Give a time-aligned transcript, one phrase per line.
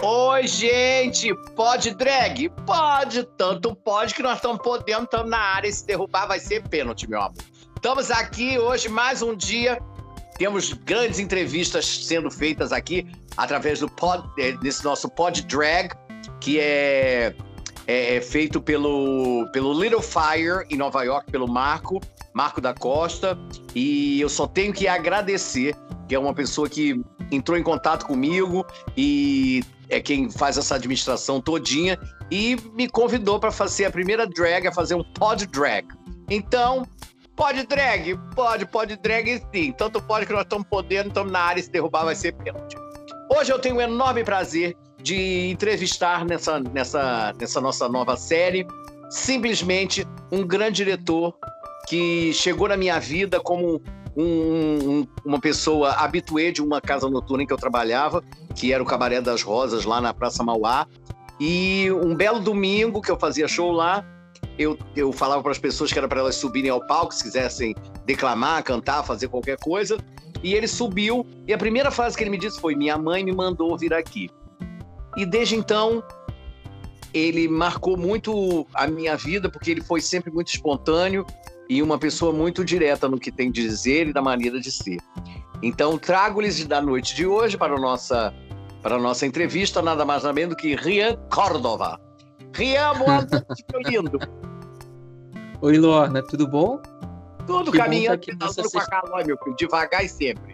[0.00, 1.34] Oi, gente!
[1.56, 2.48] Pode drag?
[2.64, 5.66] Pode, tanto pode que nós estamos podendo, estamos na área.
[5.66, 7.42] E se derrubar, vai ser pênalti, meu amor.
[7.74, 9.82] Estamos aqui hoje, mais um dia.
[10.36, 15.90] Temos grandes entrevistas sendo feitas aqui através do pod, eh, desse nosso Pod Drag,
[16.40, 17.34] que é,
[17.88, 22.00] é, é feito pelo, pelo Little Fire em Nova York, pelo Marco,
[22.32, 23.36] Marco da Costa.
[23.74, 25.74] E eu só tenho que agradecer,
[26.06, 27.02] que é uma pessoa que
[27.32, 28.64] entrou em contato comigo
[28.96, 31.98] e é quem faz essa administração todinha
[32.30, 35.86] e me convidou para fazer a primeira drag, a fazer um pod drag.
[36.30, 36.86] Então,
[37.34, 38.18] pode drag?
[38.34, 39.72] Pode, pode drag sim.
[39.72, 42.76] Tanto pode que nós estamos podendo, estamos na área, se derrubar vai ser pênalti.
[43.30, 48.66] Hoje eu tenho o enorme prazer de entrevistar nessa, nessa, nessa nossa nova série
[49.10, 51.34] simplesmente um grande diretor
[51.88, 53.80] que chegou na minha vida como
[54.18, 58.24] um, um, uma pessoa habituê de uma casa noturna em que eu trabalhava,
[58.56, 60.88] que era o Cabaré das Rosas, lá na Praça Mauá.
[61.38, 64.04] E um belo domingo que eu fazia show lá,
[64.58, 67.76] eu, eu falava para as pessoas que era para elas subirem ao palco, se quisessem
[68.04, 69.96] declamar, cantar, fazer qualquer coisa.
[70.42, 73.32] E ele subiu, e a primeira frase que ele me disse foi: Minha mãe me
[73.32, 74.28] mandou vir aqui.
[75.16, 76.02] E desde então,
[77.14, 81.24] ele marcou muito a minha vida, porque ele foi sempre muito espontâneo
[81.68, 84.98] e uma pessoa muito direta no que tem de dizer e da maneira de ser.
[85.62, 88.34] Então, trago-lhes da noite de hoje para a nossa,
[88.82, 92.00] para a nossa entrevista nada mais nada menos do que Rian Córdova.
[92.54, 94.18] Rian, boa noite, meu lindo.
[95.60, 96.80] Oi, Lorna, tudo bom?
[97.46, 100.52] Tudo que caminhando, tá nessa com a calói, meu filho, devagar e sempre.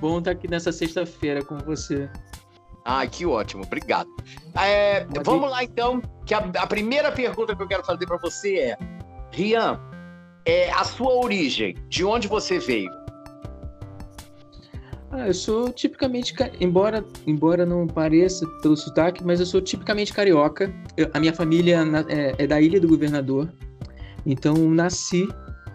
[0.00, 2.08] Bom estar aqui nessa sexta-feira com você.
[2.84, 4.08] Ah, que ótimo, obrigado.
[4.60, 8.56] É, vamos lá então, que a, a primeira pergunta que eu quero fazer para você
[8.56, 8.78] é,
[9.30, 9.80] Rian,
[10.44, 12.90] é a sua origem, de onde você veio?
[15.10, 20.72] Ah, eu sou tipicamente, embora, embora não pareça pelo sotaque, mas eu sou tipicamente carioca.
[20.96, 23.52] Eu, a minha família é, é, da Ilha do Governador,
[24.24, 25.28] então nasci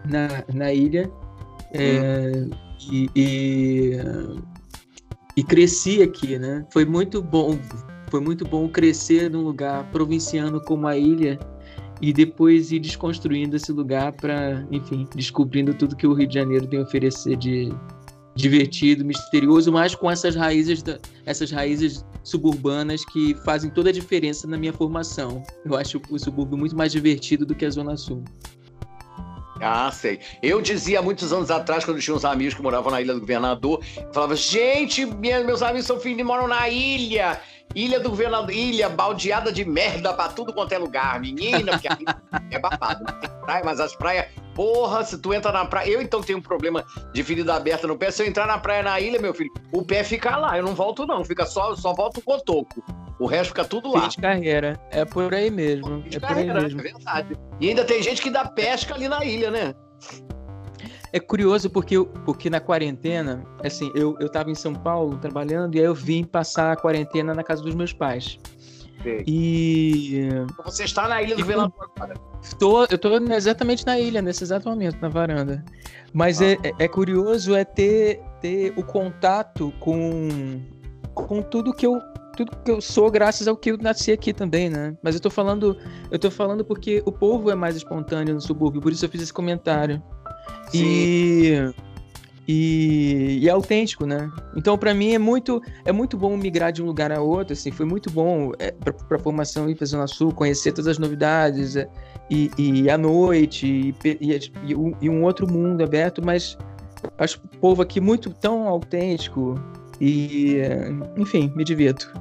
[0.04, 1.08] na, na ilha
[1.72, 2.50] é, hum.
[2.90, 3.92] e, e,
[5.36, 6.66] e cresci aqui, né?
[6.72, 7.56] Foi muito bom,
[8.10, 11.38] foi muito bom crescer num lugar provinciano como a ilha
[12.00, 16.66] e depois ir desconstruindo esse lugar para, enfim, descobrindo tudo que o Rio de Janeiro
[16.66, 17.72] tem a oferecer de
[18.34, 20.84] divertido, misterioso, mas com essas raízes,
[21.26, 25.42] essas raízes suburbanas que fazem toda a diferença na minha formação.
[25.64, 28.22] Eu acho o subúrbio muito mais divertido do que a Zona Sul.
[29.60, 30.20] Ah, sei.
[30.40, 33.82] Eu dizia muitos anos atrás, quando tinha uns amigos que moravam na Ilha do Governador,
[34.12, 37.40] falava, gente, meus amigos são filhos moram na ilha.
[37.74, 42.04] Ilha do Governador, ilha baldeada de merda pra tudo quanto é lugar, menina, porque aqui
[42.50, 43.04] é babado.
[43.04, 45.90] Não tem praia, mas as praias, porra, se tu entra na praia.
[45.90, 48.10] Eu então tenho um problema de ferida aberta no pé.
[48.10, 50.74] Se eu entrar na praia na ilha, meu filho, o pé fica lá, eu não
[50.74, 51.24] volto, não.
[51.24, 52.82] Fica só, só volta o cotoco.
[53.18, 54.02] O resto fica tudo lá.
[54.02, 54.80] Fim de carreira.
[54.90, 56.04] É por aí mesmo.
[56.12, 56.80] é por aí mesmo.
[56.80, 57.36] É verdade.
[57.60, 59.74] E ainda tem gente que dá pesca ali na ilha, né?
[61.12, 65.78] É curioso porque, porque na quarentena, assim, eu, eu tava em São Paulo trabalhando e
[65.78, 68.38] aí eu vim passar a quarentena na casa dos meus pais.
[69.02, 69.22] Sim.
[69.26, 70.28] E.
[70.64, 72.14] Você está na ilha do Velador agora?
[72.58, 75.64] Tô, eu tô exatamente na ilha, nesse exato momento, na varanda.
[76.12, 76.46] Mas ah.
[76.46, 80.60] é, é, é curioso é ter, ter o contato com,
[81.14, 82.00] com tudo que eu
[82.36, 84.96] tudo que eu sou graças ao que eu nasci aqui também, né?
[85.02, 85.76] Mas eu tô falando,
[86.08, 89.22] eu tô falando porque o povo é mais espontâneo no subúrbio, por isso eu fiz
[89.22, 90.00] esse comentário.
[90.72, 91.72] E,
[92.46, 94.30] e, e, é autêntico, né?
[94.56, 97.70] Então, para mim, é muito, é muito bom migrar de um lugar a outro, assim,
[97.70, 101.88] foi muito bom é, para a formação para Zona Sul, conhecer todas as novidades, é,
[102.30, 106.56] e, e a noite, e, e, e, um outro mundo aberto, mas
[107.18, 109.54] acho o povo aqui muito tão autêntico,
[110.00, 110.58] e,
[111.16, 112.12] enfim, me divirto.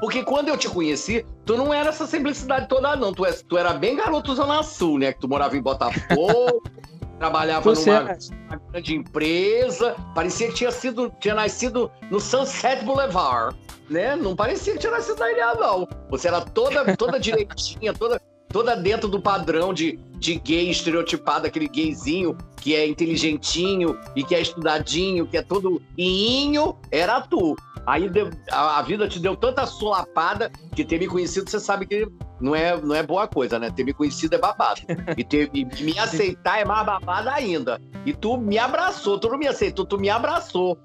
[0.00, 3.12] Porque quando eu te conheci, tu não era essa simplicidade toda, não.
[3.12, 5.12] Tu, é, tu era bem garoto Zona Sul, né?
[5.12, 6.62] Que tu morava em Botafogo,
[7.18, 9.94] trabalhava numa, numa, grande empresa.
[10.14, 13.56] Parecia que tinha, sido, tinha nascido no Sunset Boulevard,
[13.88, 14.16] né?
[14.16, 15.88] Não parecia que tinha nascido na ilha, não.
[16.10, 21.68] Você era toda, toda direitinha, toda toda dentro do padrão de, de gay estereotipado, aquele
[21.68, 27.54] gayzinho que é inteligentinho e que é estudadinho, que é todo inho, era tu.
[27.86, 31.86] Aí deu, a, a, vida te deu tanta solapada que ter me conhecido, você sabe
[31.86, 32.08] que
[32.40, 33.70] não é, não é boa coisa, né?
[33.70, 34.80] Ter me conhecido é babado.
[35.16, 37.80] E, ter, e me aceitar é mais babado ainda.
[38.04, 40.76] E tu me abraçou, tu não me aceitou, tu me abraçou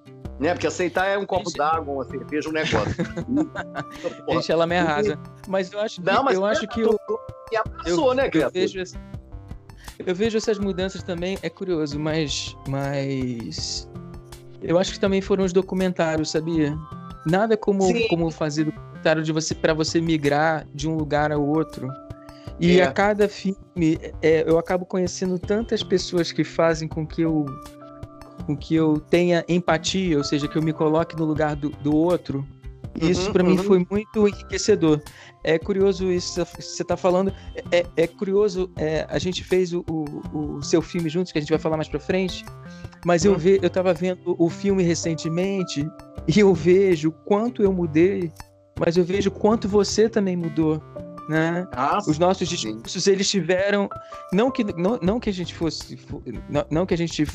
[0.42, 0.54] né?
[0.54, 2.96] Porque aceitar é um copo d'água, uma cerveja, um negócio.
[4.26, 5.20] Deixa ela me arrasa.
[5.48, 7.00] Mas eu acho que, não, mas eu acho que eu,
[7.52, 8.82] me abraçou, eu, né, eu vejo,
[10.06, 13.90] eu vejo essas mudanças também, é curioso, mas, mas
[14.62, 16.78] eu acho que também foram os documentários, sabia?
[17.26, 21.46] Nada como, como fazer o contrário de você para você migrar de um lugar ao
[21.46, 21.88] outro.
[22.60, 22.84] E é.
[22.84, 27.46] a cada filme, é, eu acabo conhecendo tantas pessoas que fazem com que eu
[28.46, 31.96] com que eu tenha empatia, ou seja, que eu me coloque no lugar do, do
[31.96, 32.46] outro.
[33.00, 33.52] Uhum, isso para uhum.
[33.52, 35.02] mim foi muito enriquecedor.
[35.44, 37.34] É curioso isso que você está falando.
[37.72, 41.42] É, é curioso, é, a gente fez o, o, o, seu filme juntos, que a
[41.42, 42.46] gente vai falar mais para frente.
[43.06, 43.38] Mas eu, uhum.
[43.38, 45.88] ve, eu tava vendo o filme recentemente
[46.28, 48.32] e eu vejo quanto eu mudei,
[48.80, 50.82] mas eu vejo quanto você também mudou
[51.32, 51.68] né?
[51.72, 53.90] Ah, Os nossos discursos eles tiveram
[54.34, 55.98] não que não, não que a gente fosse
[56.50, 57.26] não, não que a gente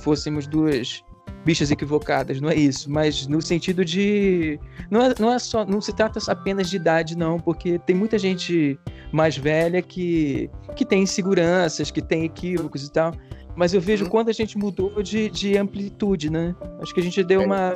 [0.00, 1.02] fôssemos duas
[1.44, 4.58] bichas equivocadas, não é isso, mas no sentido de
[4.90, 8.18] não é, não é só não se trata apenas de idade não, porque tem muita
[8.18, 8.78] gente
[9.12, 13.12] mais velha que que tem inseguranças, que tem equívocos e tal,
[13.54, 14.10] mas eu vejo uhum.
[14.10, 16.54] quando a gente mudou de, de amplitude, né?
[16.82, 17.46] Acho que a gente deu é.
[17.46, 17.74] uma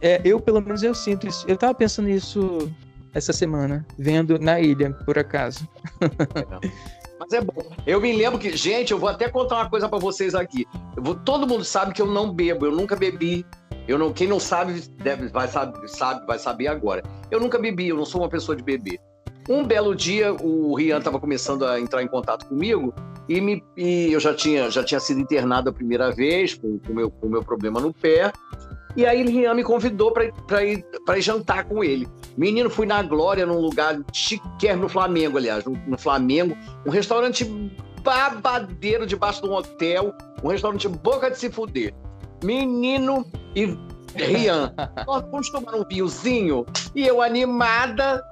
[0.00, 1.46] é, eu pelo menos eu sinto isso.
[1.48, 2.70] Eu tava pensando nisso
[3.12, 5.68] essa semana, vendo na ilha, por acaso.
[7.30, 7.62] Mas é bom.
[7.86, 10.66] Eu me lembro que, gente, eu vou até contar uma coisa para vocês aqui.
[10.96, 13.46] Vou, todo mundo sabe que eu não bebo, eu nunca bebi.
[13.86, 17.02] Eu não, quem não sabe, deve, vai, sabe, sabe, vai saber agora.
[17.30, 18.98] Eu nunca bebi, eu não sou uma pessoa de beber.
[19.48, 22.92] Um belo dia, o Rian estava começando a entrar em contato comigo
[23.28, 26.94] e, me, e eu já tinha, já tinha sido internado a primeira vez com o
[26.94, 28.32] meu, com meu problema no pé.
[28.96, 30.32] E aí Rian me convidou para ir,
[30.62, 30.84] ir,
[31.16, 32.08] ir jantar com ele.
[32.36, 36.56] Menino, fui na Glória, num lugar chique, no Flamengo, aliás, no, no, Flamengo,
[36.86, 37.44] um restaurante
[38.02, 41.94] babadeiro debaixo de um hotel, um restaurante boca de se fuder.
[42.42, 43.76] Menino e
[44.14, 44.74] Rian,
[45.06, 46.66] nós vamos tomar um vinhozinho?
[46.94, 48.22] E eu animada,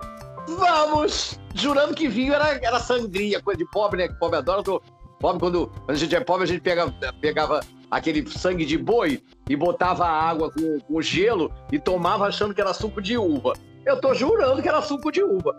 [0.49, 1.39] vamos!
[1.55, 4.09] Jurando que vinho era, era sangria, coisa de pobre, né?
[4.09, 4.63] Que pobre adora.
[4.63, 4.81] Tô,
[5.21, 6.91] pobre, quando, quando a gente é pobre, a gente pega,
[7.21, 7.61] pegava
[7.91, 12.75] aquele sangue de boi e botava água com, com gelo e tomava achando que era
[12.75, 13.55] suco de uva.
[13.85, 15.55] Eu tô jurando que era suco de uva.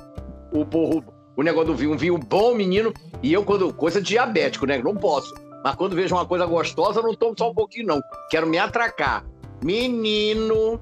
[0.52, 1.04] O, o,
[1.38, 2.94] o negócio do vinho, um vinho bom, menino.
[3.24, 3.74] E eu, quando.
[3.74, 4.78] Coisa diabético, né?
[4.78, 5.34] Não posso.
[5.64, 8.02] Mas quando vejo uma coisa gostosa, não tomo só um pouquinho, não.
[8.30, 9.26] Quero me atracar.
[9.64, 10.80] Menino,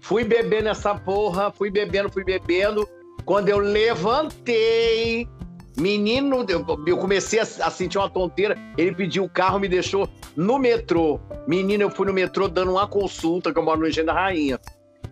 [0.00, 2.88] fui beber nessa porra, fui bebendo, fui bebendo.
[3.24, 5.28] Quando eu levantei,
[5.78, 6.44] Menino,
[6.86, 8.56] eu comecei a, sentir uma tonteira.
[8.78, 11.20] Ele pediu o carro, me deixou no metrô.
[11.46, 14.58] Menino, eu fui no metrô dando uma consulta, que eu moro no Engenho da Rainha,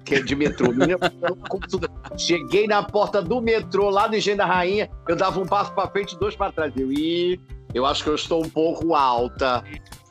[0.04, 0.72] que é de metrô.
[0.72, 0.98] Menino,
[2.16, 5.90] Cheguei na porta do metrô, lá no Engenho da Rainha, eu dava um passo para
[5.90, 6.72] frente e dois para trás.
[6.76, 7.38] Eu, Ih,
[7.74, 9.64] eu acho que eu estou um pouco alta.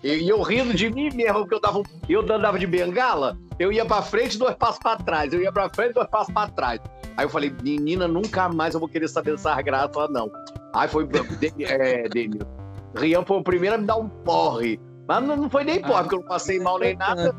[0.04, 3.86] E eu rindo de mim mesmo, porque eu, dava, eu andava de bengala, eu ia
[3.86, 5.32] para frente, dois passos para trás.
[5.32, 6.82] Eu ia para frente, dois passos para trás.
[7.16, 10.30] Aí eu falei, menina, nunca mais eu vou querer saber dessas graças, não.
[10.74, 11.08] Aí foi,
[11.60, 12.42] é, Denil.
[12.96, 14.80] Rian foi o primeiro a me dar um porre.
[15.08, 17.36] Mas não, não foi nem porre, ah, porque eu não passei mal nem nada.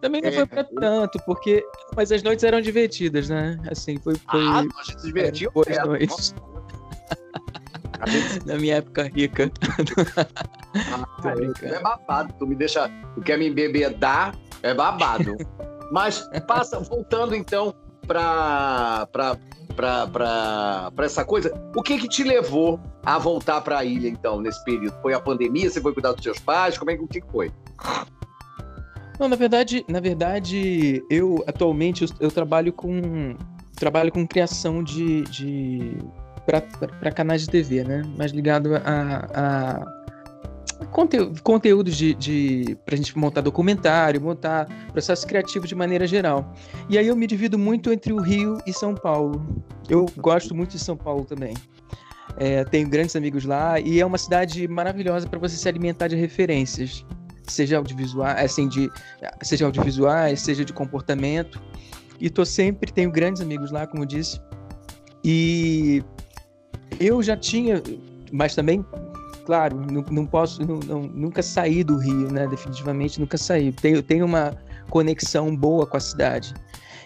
[0.00, 1.64] Também não é, foi pra tanto, porque.
[1.96, 3.58] Mas as noites eram divertidas, né?
[3.70, 4.14] Assim, foi.
[4.14, 4.46] foi...
[4.46, 5.50] Ah, a gente se divertiu.
[5.52, 6.34] Boas é, noites.
[8.44, 9.50] Na minha época rica.
[10.74, 11.04] Ah,
[11.62, 12.34] é babado.
[12.38, 12.90] Tu me deixa.
[13.14, 14.34] Tu quer me embebedar?
[14.62, 15.36] É babado.
[15.90, 17.74] Mas passa, voltando então
[18.06, 19.08] para
[20.98, 21.52] essa coisa.
[21.76, 24.94] O que que te levou a voltar para a ilha, então, nesse período?
[25.02, 25.68] Foi a pandemia?
[25.70, 26.78] Você foi cuidar dos seus pais?
[26.78, 27.52] Como é, o que, que foi?
[29.18, 33.36] Não, na verdade, na verdade, eu atualmente eu, eu trabalho com
[33.76, 35.98] trabalho com criação de, de
[36.44, 38.02] para canais de TV, né?
[38.16, 40.04] Mais ligado a, a
[40.90, 46.54] conteúdo, conteúdos de, de pra gente montar documentário, montar processo criativo de maneira geral.
[46.88, 49.64] E aí eu me divido muito entre o Rio e São Paulo.
[49.88, 51.54] Eu gosto muito de São Paulo também.
[52.36, 56.16] É, tenho grandes amigos lá e é uma cidade maravilhosa para você se alimentar de
[56.16, 57.04] referências,
[57.44, 58.90] seja audiovisuais, assim, de,
[59.42, 61.62] seja audiovisuais, seja de comportamento.
[62.20, 64.40] E tô sempre tenho grandes amigos lá, como disse.
[65.22, 66.02] E
[67.00, 67.82] eu já tinha,
[68.32, 68.84] mas também
[69.44, 72.46] claro, não, não posso, não, não, nunca saí do Rio, né?
[72.46, 73.72] Definitivamente nunca saí.
[73.72, 74.56] Tenho, tenho uma
[74.90, 76.54] conexão boa com a cidade.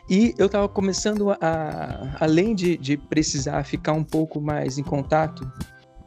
[0.09, 5.51] E eu estava começando a, além de, de precisar ficar um pouco mais em contato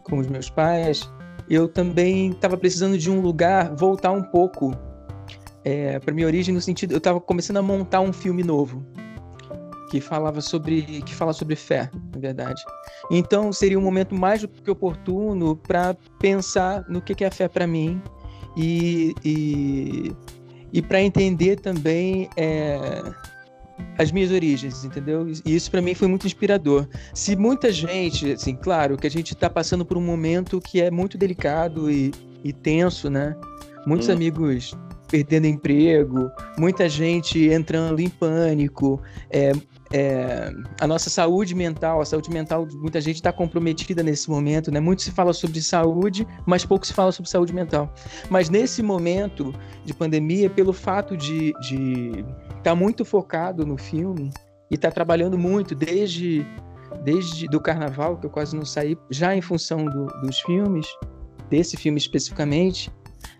[0.04, 1.08] com os meus pais,
[1.48, 4.76] eu também estava precisando de um lugar, voltar um pouco
[5.64, 8.84] é, para minha origem no sentido, eu estava começando a montar um filme novo
[9.92, 12.64] que falava sobre que fala sobre fé, na verdade.
[13.12, 17.50] Então seria um momento mais do que oportuno para pensar no que é a fé
[17.50, 18.02] para mim
[18.56, 20.16] e, e,
[20.72, 23.04] e para entender também é,
[23.98, 25.28] as minhas origens, entendeu?
[25.46, 26.88] E isso para mim foi muito inspirador.
[27.14, 30.90] Se muita gente, assim, claro, que a gente está passando por um momento que é
[30.90, 32.14] muito delicado e,
[32.46, 33.36] e tenso, né?
[33.86, 34.14] Muitos hum.
[34.14, 34.74] amigos
[35.10, 39.52] perdendo emprego, muita gente entrando em pânico, é,
[39.94, 44.72] é, a nossa saúde mental, a saúde mental de muita gente está comprometida nesse momento,
[44.72, 44.80] né?
[44.80, 47.94] Muito se fala sobre saúde, mas pouco se fala sobre saúde mental.
[48.30, 54.32] Mas nesse momento de pandemia, pelo fato de estar tá muito focado no filme
[54.70, 56.46] e estar tá trabalhando muito desde
[57.04, 60.86] desde do carnaval, que eu quase não saí, já em função do, dos filmes,
[61.50, 62.92] desse filme especificamente,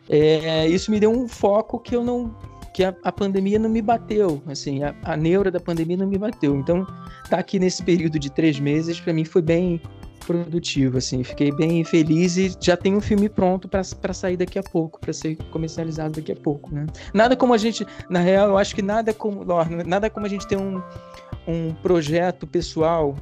[0.10, 2.36] é, isso me deu um foco que eu não
[2.74, 6.18] que a, a pandemia não me bateu, assim, a, a neura da pandemia não me
[6.18, 6.56] bateu.
[6.56, 6.86] Então,
[7.30, 9.82] tá aqui nesse período de três meses, para mim foi bem
[10.26, 14.64] produtivo, assim, fiquei bem feliz e já tem um filme pronto para sair daqui a
[14.64, 16.86] pouco, para ser comercializado daqui a pouco, né?
[17.14, 19.44] Nada como a gente, na real, eu acho que nada como,
[19.86, 20.82] nada como a gente ter um,
[21.48, 23.16] um projeto pessoal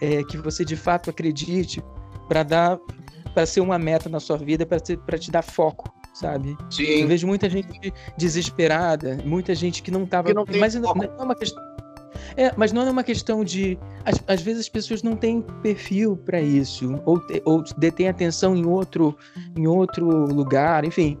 [0.00, 1.82] é, que você de fato acredite
[2.28, 2.78] para dar,
[3.34, 6.56] para ser uma meta na sua vida, para te dar foco, sabe?
[6.70, 6.84] Sim.
[6.84, 10.28] Eu vejo muita gente desesperada, muita gente que não estava.
[10.58, 11.72] Mas não, não é uma questão.
[12.36, 13.78] É, mas não é uma questão de.
[14.04, 18.56] Às, às vezes as pessoas não têm perfil para isso, ou, te, ou detêm atenção
[18.56, 19.16] em outro,
[19.56, 21.18] em outro lugar, enfim.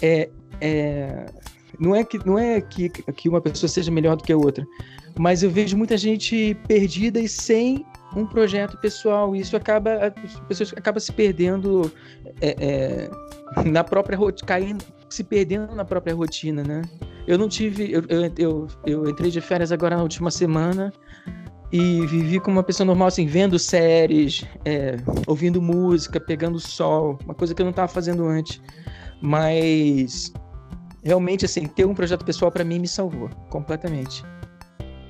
[0.00, 0.28] É,
[0.60, 1.26] é,
[1.78, 4.66] não é, que, não é que, que uma pessoa seja melhor do que a outra,
[5.18, 7.84] mas eu vejo muita gente perdida e sem
[8.16, 9.34] um projeto pessoal.
[9.34, 11.90] E isso acaba, as pessoas acabam se perdendo
[12.40, 13.10] é, é,
[13.68, 16.82] na própria rotina, caindo, se perdendo na própria rotina, né?
[17.26, 20.92] Eu não tive, eu, eu, eu, eu entrei de férias agora na última semana
[21.70, 24.96] e vivi como uma pessoa normal, assim, vendo séries, é,
[25.26, 28.60] ouvindo música, pegando sol, uma coisa que eu não estava fazendo antes.
[29.22, 30.32] Mas
[31.02, 34.22] realmente, assim, ter um projeto pessoal para mim me salvou completamente.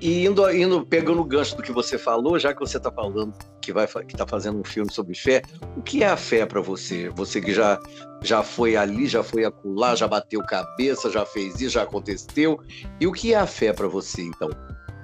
[0.02, 3.32] E indo, indo, pegando o gancho do que você falou, já que você está falando
[3.60, 5.42] que vai que está fazendo um filme sobre fé,
[5.76, 7.08] o que é a fé para você?
[7.10, 7.78] Você que já
[8.20, 12.58] já foi ali, já foi acolá, já bateu cabeça, já fez isso, já aconteceu.
[13.00, 14.50] E o que é a fé para você, então?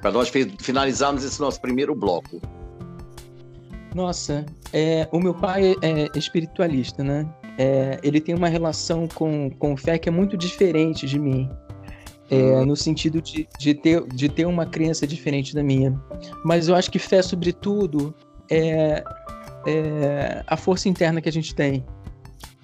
[0.03, 2.41] Para nós finalizarmos esse nosso primeiro bloco.
[3.95, 7.25] Nossa, é, o meu pai é espiritualista, né?
[7.57, 11.49] É, ele tem uma relação com, com fé que é muito diferente de mim
[12.31, 15.99] é, no sentido de, de, ter, de ter uma crença diferente da minha.
[16.45, 18.15] Mas eu acho que fé, sobretudo,
[18.51, 19.03] é,
[19.67, 21.85] é a força interna que a gente tem.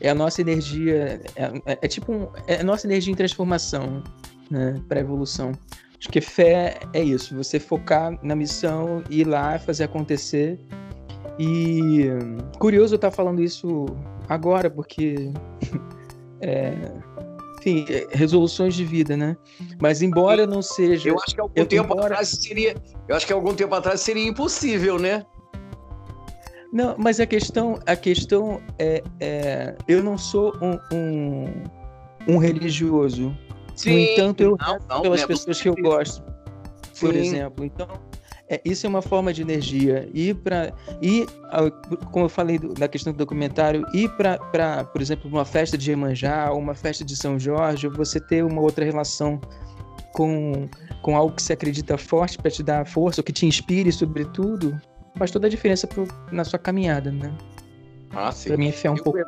[0.01, 4.03] É a nossa energia, é, é, tipo um, é a nossa energia em transformação
[4.51, 5.53] né, para a evolução.
[5.99, 10.61] Acho que fé é isso, você focar na missão, ir lá, fazer acontecer.
[11.39, 12.07] E
[12.59, 13.87] curioso eu estar falando isso
[14.29, 15.33] agora, porque
[16.43, 16.75] é,
[17.65, 19.37] enfim, é, resoluções de vida, né?
[19.81, 21.09] Mas embora não seja.
[21.09, 22.15] Eu acho que algum tempo embora...
[22.15, 22.77] atrás seria.
[23.09, 25.25] Eu acho que algum tempo atrás seria impossível, né?
[26.73, 33.35] Não, mas a questão, a questão é, é eu não sou um, um, um religioso.
[33.75, 36.23] Sim, no entanto, eu não, não, pelas é pessoas que eu gosto,
[37.01, 37.21] por Sim.
[37.21, 37.65] exemplo.
[37.65, 37.89] Então,
[38.49, 40.09] é, isso é uma forma de energia.
[40.13, 40.73] Ir para.
[41.01, 41.27] Ir,
[42.13, 45.91] como eu falei do, da questão do documentário, ir para, por exemplo, uma festa de
[45.91, 49.41] Iemanjá ou uma festa de São Jorge, você ter uma outra relação
[50.13, 50.69] com,
[51.03, 54.79] com algo que se acredita forte para te dar força, ou que te inspire, sobretudo,
[55.17, 57.35] faz toda a diferença pro, na sua caminhada, né?
[58.11, 58.49] Ah, sim.
[58.49, 59.19] Pra mim, é um eu, pouco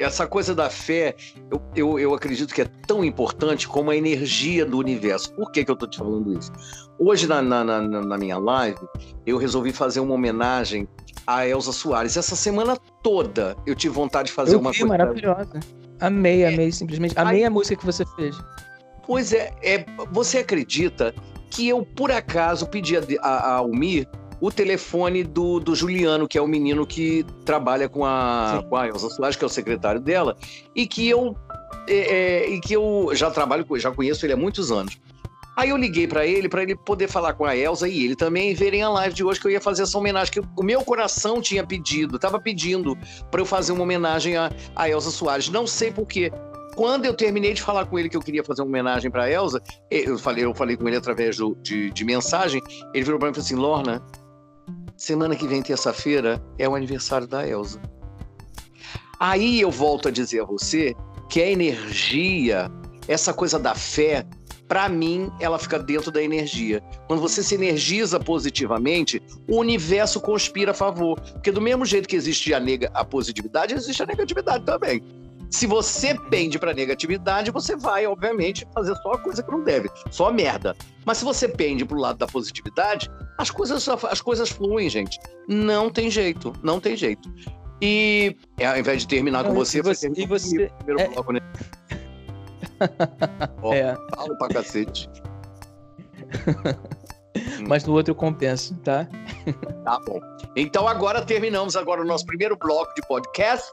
[0.00, 1.14] essa coisa da fé,
[1.50, 5.32] eu, eu, eu, acredito que é tão importante como a energia do universo.
[5.34, 6.50] Por que, que eu estou te falando isso?
[6.98, 8.80] Hoje, na, na, na, na, minha live,
[9.26, 10.88] eu resolvi fazer uma homenagem
[11.26, 12.16] a Elza Soares.
[12.16, 14.96] Essa semana toda eu tive vontade de fazer eu uma vi, coisa.
[14.96, 15.60] maravilhosa.
[16.00, 17.14] Amei, amei, é, simplesmente.
[17.18, 18.36] Amei a música que você fez.
[19.06, 21.14] Pois é, é, você acredita
[21.50, 24.08] que eu, por acaso, pedi a, a, a Almir
[24.40, 28.88] o telefone do, do Juliano, que é o menino que trabalha com a, com a
[28.88, 30.36] Elza Soares, que é o secretário dela,
[30.74, 31.36] e que eu
[31.88, 34.98] é, é, e que eu já trabalho, já conheço ele há muitos anos.
[35.56, 38.54] Aí eu liguei para ele, para ele poder falar com a Elsa e ele também
[38.54, 41.40] verem a live de hoje que eu ia fazer essa homenagem que o meu coração
[41.42, 42.96] tinha pedido, estava pedindo
[43.30, 45.48] para eu fazer uma homenagem a, a Elsa Soares.
[45.48, 46.32] Não sei por quê.
[46.76, 49.60] Quando eu terminei de falar com ele que eu queria fazer uma homenagem para Elsa,
[49.90, 52.62] eu falei, eu falei com ele através do, de, de mensagem,
[52.94, 54.02] ele virou para mim e falou assim: Lorna,
[55.00, 57.80] Semana que vem, terça-feira, é o aniversário da Elsa.
[59.18, 60.94] Aí eu volto a dizer a você
[61.26, 62.70] que a energia,
[63.08, 64.26] essa coisa da fé,
[64.68, 66.82] para mim, ela fica dentro da energia.
[67.06, 71.18] Quando você se energiza positivamente, o universo conspira a favor.
[71.18, 75.02] Porque do mesmo jeito que existe a, nega, a positividade, existe a negatividade também.
[75.50, 79.90] Se você pende para negatividade, você vai, obviamente, fazer só a coisa que não deve,
[80.10, 80.76] só merda.
[81.04, 85.18] Mas se você pende pro lado da positividade, as coisas, as coisas fluem, gente.
[85.48, 87.28] Não tem jeito, não tem jeito.
[87.82, 91.08] E ao invés de terminar com você, e você, e você primeiro é...
[91.14, 91.40] bloco, né?
[93.62, 93.96] oh, é.
[94.14, 95.10] Falo pra cacete.
[97.66, 99.08] Mas no outro eu compenso, tá?
[99.84, 100.20] Tá bom.
[100.54, 103.72] Então agora terminamos agora o nosso primeiro bloco de podcast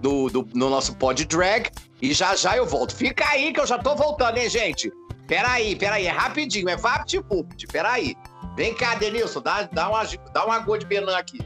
[0.00, 2.94] do, do, no nosso pod drag e já já eu volto.
[2.94, 4.90] Fica aí que eu já tô voltando, hein, gente?
[5.26, 8.16] Peraí, peraí, é rapidinho, é vapt pupt, peraí.
[8.56, 10.02] Vem cá, Denilson, dá, dá, uma,
[10.32, 11.38] dá uma água de Benan aqui.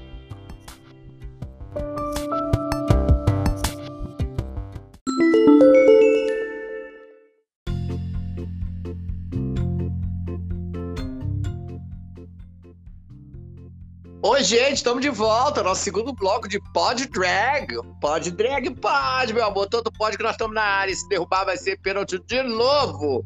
[14.25, 15.65] Oi, gente, estamos de volta.
[15.65, 17.75] Nosso segundo bloco de Pod Drag.
[18.01, 19.67] Pod Drag, pode, meu amor.
[19.67, 20.95] Todo pod que nós estamos na área.
[20.95, 23.25] Se derrubar, vai ser pênalti de novo.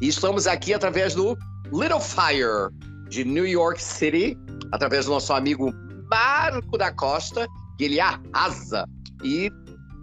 [0.00, 1.36] E estamos aqui através do
[1.70, 2.70] Little Fire
[3.10, 4.38] de New York City,
[4.72, 5.70] através do nosso amigo
[6.10, 8.86] Marco da Costa, que ele arrasa
[9.22, 9.50] e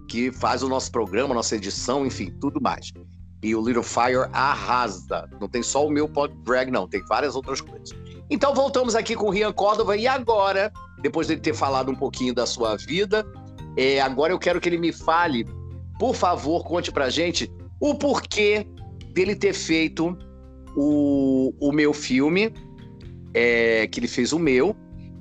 [0.08, 2.92] que faz o nosso programa, nossa edição, enfim, tudo mais.
[3.42, 5.28] E o Little Fire arrasa.
[5.42, 7.90] Não tem só o meu pod drag, não, tem várias outras coisas.
[8.30, 12.34] Então voltamos aqui com o Rian Córdova e agora, depois de ter falado um pouquinho
[12.34, 13.26] da sua vida,
[13.78, 15.46] é, agora eu quero que ele me fale,
[16.00, 18.66] por favor, conte pra gente o porquê
[19.14, 20.18] dele ter feito
[20.76, 22.54] o, o meu filme,
[23.34, 24.76] é, que ele fez o meu,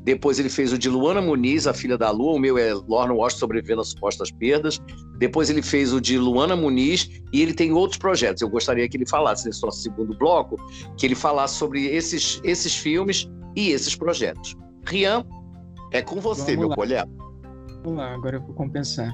[0.05, 2.35] depois ele fez o de Luana Muniz, a filha da Lua.
[2.35, 4.79] O meu é Lorna Walsh sobrevivendo a supostas perdas.
[5.19, 8.43] Depois ele fez o de Luana Muniz e ele tem outros projetos.
[8.43, 10.57] Eu gostaria que ele falasse nesse nosso segundo bloco,
[10.99, 14.55] que ele falasse sobre esses, esses filmes e esses projetos.
[14.87, 15.25] Rian,
[15.91, 16.77] é com você, Vamos meu lá.
[16.77, 17.09] colher.
[17.83, 19.11] Vamos lá, agora eu vou compensar.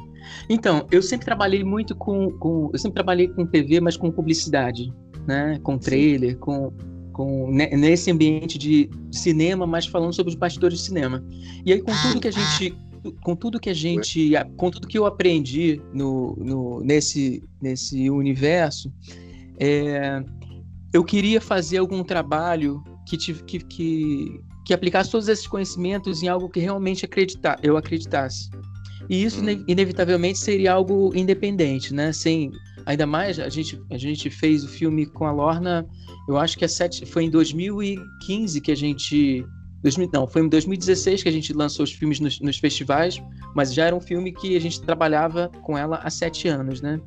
[0.49, 4.92] Então, eu sempre trabalhei muito com, com eu sempre trabalhei com TV, mas com publicidade,
[5.25, 5.61] né?
[5.62, 6.38] Com trailer, Sim.
[6.38, 6.73] com
[7.20, 11.22] com, nesse ambiente de cinema, mas falando sobre os bastidores de cinema.
[11.66, 12.74] E aí, com tudo que a gente.
[13.22, 14.32] Com tudo que a gente.
[14.56, 18.90] Com tudo que eu aprendi no, no, nesse, nesse universo,
[19.58, 20.22] é,
[20.94, 26.49] eu queria fazer algum trabalho que, que, que, que aplicasse todos esses conhecimentos em algo
[26.49, 28.49] que realmente acreditar, eu acreditasse.
[29.10, 29.64] E isso, hum.
[29.68, 32.12] inevitavelmente, seria algo independente, né?
[32.12, 32.50] Sem,
[32.90, 35.86] ainda mais, a gente, a gente fez o filme com a Lorna
[36.30, 39.44] eu acho que é sete, foi em 2015 que a gente.
[39.82, 43.20] 2000, não, foi em 2016 que a gente lançou os filmes nos, nos, festivais,
[43.52, 47.00] mas já era um filme que a gente trabalhava com ela há sete anos, né?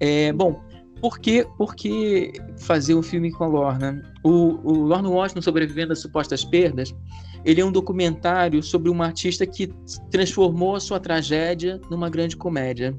[0.00, 0.60] É, bom,
[1.00, 4.02] por que, por que fazer um filme com a Lorna?
[4.24, 6.92] O, o Lorna Washington Sobrevivendo às Supostas Perdas,
[7.44, 9.72] ele é um documentário sobre uma artista que
[10.10, 12.98] transformou a sua tragédia numa grande comédia.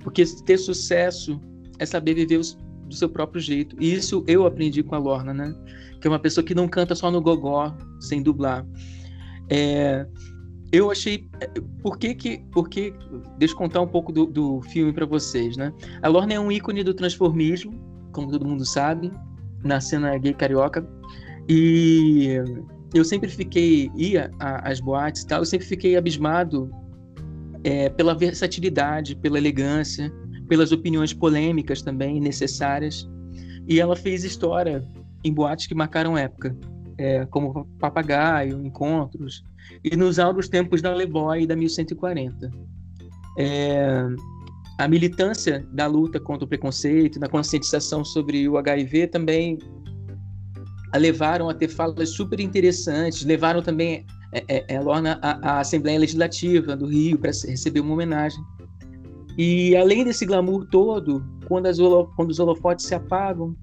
[0.00, 1.40] Porque ter sucesso
[1.78, 3.76] é saber viver os, do seu próprio jeito.
[3.78, 5.54] E isso eu aprendi com a Lorna, né?
[6.00, 8.66] Que é uma pessoa que não canta só no gogó, sem dublar.
[9.50, 10.06] É,
[10.72, 11.28] eu achei.
[11.82, 12.38] Por que que.
[12.52, 12.92] Por que,
[13.38, 15.72] deixa eu contar um pouco do, do filme para vocês, né?
[16.02, 17.72] A Lorna é um ícone do transformismo,
[18.12, 19.12] como todo mundo sabe,
[19.62, 20.86] na cena gay carioca.
[21.48, 22.38] E
[22.94, 23.90] eu sempre fiquei.
[23.96, 26.70] ia às boates e tal, eu sempre fiquei abismado
[27.64, 30.12] é, pela versatilidade, pela elegância
[30.48, 33.08] pelas opiniões polêmicas também necessárias.
[33.68, 34.82] E ela fez história
[35.22, 36.56] em boates que marcaram época,
[36.96, 39.44] é, como Papagaio, Encontros,
[39.84, 42.50] e nos áureos tempos da Leboy e da 1140.
[43.38, 44.06] É,
[44.78, 49.58] a militância da luta contra o preconceito, da conscientização sobre o HIV também
[50.92, 55.98] a levaram a ter falas super interessantes, levaram também é, é, é a, a Assembleia
[55.98, 58.42] Legislativa do Rio para receber uma homenagem.
[59.38, 61.78] E além desse glamour todo, quando, as
[62.16, 63.54] quando os holofotes se apagam,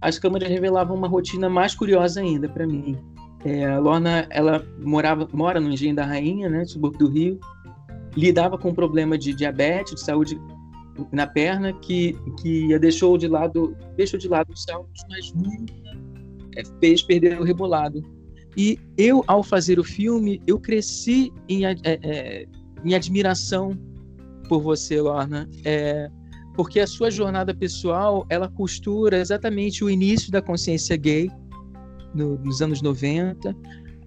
[0.00, 2.98] as câmeras revelavam uma rotina mais curiosa ainda para mim.
[3.44, 7.38] É, a Lorna, ela morava, mora no Engenho da Rainha, né, subúrbio do Rio,
[8.16, 10.40] lidava com um problema de diabetes, de saúde
[11.12, 15.72] na perna, que, que a deixou de lado, deixou de lado os saltos, mas nunca
[16.56, 18.02] é, fez perder o rebolado.
[18.56, 22.46] E eu, ao fazer o filme, eu cresci em, é, é,
[22.84, 23.78] em admiração
[24.52, 26.10] por você, Lorna, é,
[26.54, 31.30] porque a sua jornada pessoal ela costura exatamente o início da consciência gay
[32.14, 33.56] no, nos anos 90,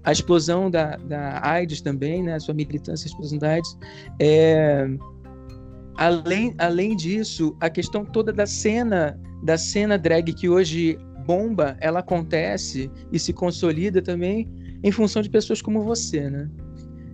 [0.03, 3.75] a explosão da, da AIDS também, né, a sua militância, a explosão da AIDS.
[4.21, 4.87] É,
[5.97, 12.01] além, além disso, a questão toda da cena da cena drag que hoje bomba, ela
[12.01, 14.47] acontece e se consolida também
[14.83, 16.47] em função de pessoas como você, né?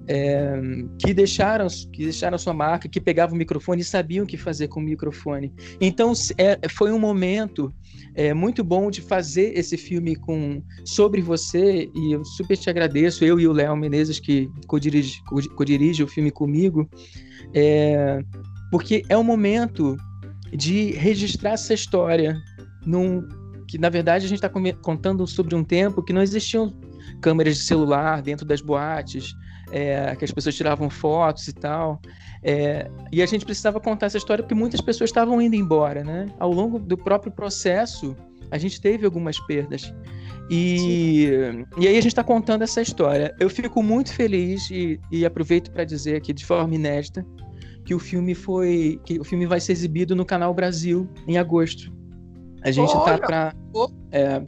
[0.08, 0.60] É,
[1.00, 4.68] que deixaram que deixaram sua marca, que pegavam o microfone e sabiam o que fazer
[4.68, 5.54] com o microfone.
[5.80, 7.74] Então é, foi um momento
[8.16, 13.24] é, muito bom de fazer esse filme com sobre você e eu super te agradeço
[13.24, 15.22] eu e o Léo Menezes que co-dirige,
[15.56, 16.90] co-dirige o filme comigo,
[17.54, 18.22] é,
[18.70, 19.96] porque é um momento
[20.52, 22.38] de registrar essa história
[22.86, 23.28] num
[23.68, 24.50] que na verdade a gente está
[24.82, 26.74] contando sobre um tempo que não existiam
[27.22, 29.34] câmeras de celular dentro das boates,
[29.72, 32.02] é, que as pessoas tiravam fotos e tal.
[32.44, 36.28] É, e a gente precisava contar essa história porque muitas pessoas estavam indo embora, né?
[36.40, 38.16] Ao longo do próprio processo,
[38.50, 39.94] a gente teve algumas perdas.
[40.50, 41.30] E,
[41.78, 43.34] e aí a gente está contando essa história.
[43.40, 47.26] Eu fico muito feliz e, e aproveito para dizer aqui de forma inédita
[47.86, 51.92] que o filme foi que o filme vai ser exibido no canal Brasil em agosto.
[52.64, 53.18] A gente tá Olha.
[53.18, 53.56] tá para
[54.12, 54.44] é,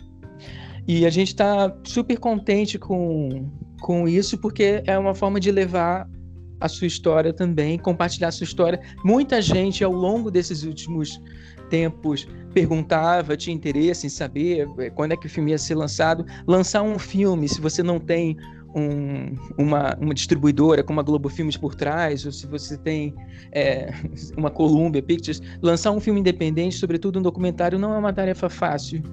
[0.88, 3.50] e a gente está super contente com,
[3.84, 6.10] com isso porque é uma forma de levar
[6.58, 8.80] a sua história também, compartilhar a sua história.
[9.04, 11.22] Muita gente ao longo desses últimos
[11.70, 16.26] tempos perguntava, tinha interesse em saber eh, quando é que o filme ia ser lançado.
[16.48, 18.38] Lançar um filme, se você não tem
[18.74, 23.14] um, uma, uma, distribuidora como a Globo Filmes por trás, ou se você tem
[23.52, 23.92] é,
[24.38, 29.04] uma Columbia Pictures, lançar um filme independente, sobretudo um documentário, não é uma tarefa fácil.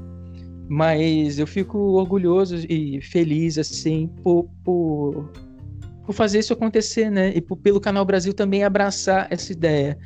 [0.73, 5.29] Mas eu fico orgulhoso e feliz, assim, por, por
[6.11, 7.33] por fazer isso acontecer, né?
[7.37, 9.97] E por, pelo Canal Brasil também abraçar essa ideia.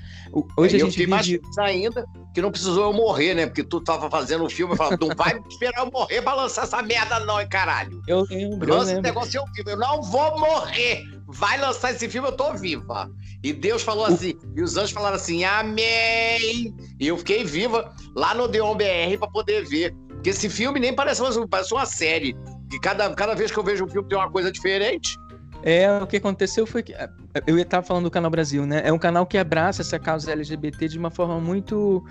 [0.55, 1.07] Hoje é, a gente eu vive...
[1.07, 3.46] mais ainda que não precisou eu morrer, né?
[3.46, 6.64] Porque tu tava fazendo o filme e falava, não vai esperar eu morrer pra lançar
[6.64, 8.03] essa merda não, hein, caralho.
[8.07, 11.05] Eu lembro, Lança esse negócio eu vivo, eu não vou morrer.
[11.27, 13.11] Vai lançar esse filme, eu tô viva.
[13.42, 16.74] E Deus falou assim, e os anjos falaram assim, amém.
[17.00, 19.94] E eu fiquei viva lá no Deon BR pra poder ver.
[20.24, 22.34] Porque esse filme nem parece, parece uma série.
[22.70, 25.18] Que cada, cada vez que eu vejo um filme tem uma coisa diferente.
[25.62, 26.94] É, o que aconteceu foi que.
[26.94, 27.10] É,
[27.46, 28.80] eu estava falando do Canal Brasil, né?
[28.87, 32.02] É um canal que abraça essa causa LGBT de uma forma muito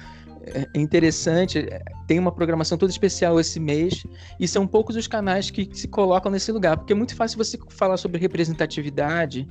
[0.45, 1.67] é, interessante.
[2.05, 4.03] Tem uma programação toda especial esse mês.
[4.39, 6.77] E são poucos os canais que se colocam nesse lugar.
[6.77, 9.49] Porque é muito fácil você falar sobre representatividade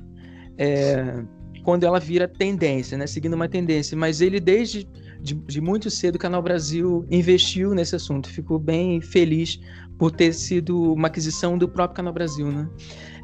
[0.57, 1.21] é,
[1.63, 3.07] quando ela vira tendência, né?
[3.07, 3.97] Seguindo uma tendência.
[3.97, 4.87] Mas ele, desde
[5.21, 8.29] de, de muito cedo, o Canal Brasil investiu nesse assunto.
[8.29, 9.59] Ficou bem feliz
[9.97, 12.69] por ter sido uma aquisição do próprio Canal Brasil, né?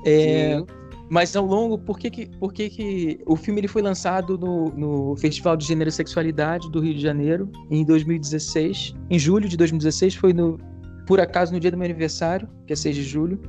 [0.05, 0.63] É,
[1.09, 4.69] mas ao longo, por que que, por que, que o filme ele foi lançado no,
[4.69, 9.57] no Festival de Gênero e Sexualidade do Rio de Janeiro em 2016, em julho de
[9.57, 10.57] 2016, foi no
[11.09, 13.41] por acaso no dia do meu aniversário, que é 6 de julho,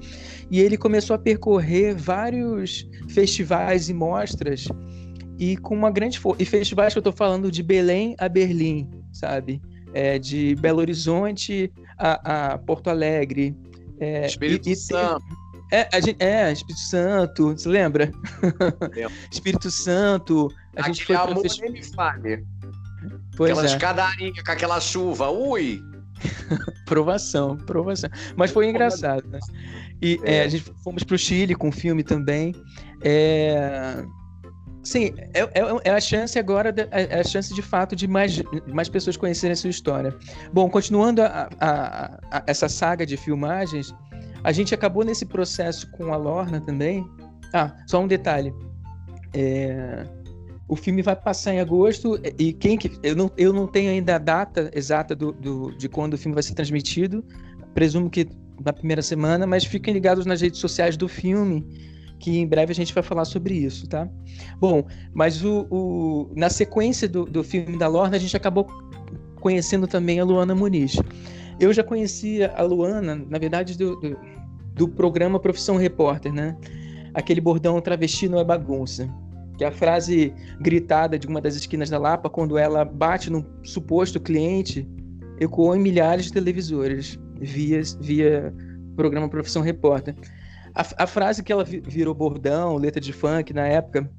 [0.51, 4.67] e ele começou a percorrer vários festivais e mostras
[5.39, 6.43] e com uma grande força.
[6.43, 9.61] E festivais que eu estou falando de Belém a Berlim, sabe?
[9.93, 13.55] É, de Belo Horizonte a, a Porto Alegre.
[13.99, 15.23] É, Espírito e, e Santo.
[15.71, 18.11] É, gente, é, Espírito Santo, você lembra?
[19.31, 20.49] Espírito Santo.
[20.77, 21.61] A gente Aquele foi amor fest...
[21.61, 22.43] nem me fale.
[23.37, 23.71] Pois aquela é.
[23.71, 25.90] escadaria com aquela chuva, ui!
[26.87, 28.11] provação, provação.
[28.37, 29.39] Mas foi engraçado, né?
[30.03, 30.37] E é.
[30.37, 32.55] É, a gente fomos pro Chile com o filme também.
[33.03, 34.03] É...
[34.83, 38.43] Sim, é, é, é, a chance agora, é, é a chance de fato de mais,
[38.73, 40.17] mais pessoas conhecerem a sua história.
[40.53, 43.95] Bom, continuando a, a, a, essa saga de filmagens,
[44.43, 47.05] a gente acabou nesse processo com a Lorna também.
[47.53, 48.55] Ah, só um detalhe.
[49.35, 50.07] É...
[50.71, 54.15] O filme vai passar em agosto e quem que eu não, eu não tenho ainda
[54.15, 57.25] a data exata do, do, de quando o filme vai ser transmitido.
[57.75, 58.29] Presumo que
[58.65, 61.67] na primeira semana, mas fiquem ligados nas redes sociais do filme,
[62.21, 64.09] que em breve a gente vai falar sobre isso, tá?
[64.61, 68.69] Bom, mas o, o na sequência do, do filme da Lorna, a gente acabou
[69.41, 70.97] conhecendo também a Luana Muniz.
[71.59, 74.17] Eu já conhecia a Luana, na verdade, do, do,
[74.73, 76.57] do programa Profissão Repórter, né?
[77.13, 79.11] Aquele bordão travesti não é bagunça.
[79.61, 83.45] Que é a frase gritada de uma das esquinas da Lapa, quando ela bate num
[83.63, 84.89] suposto cliente,
[85.39, 88.55] ecoou em milhares de televisores via, via
[88.97, 90.15] programa Profissão Repórter.
[90.75, 94.11] A, a frase que ela virou bordão, letra de funk na época,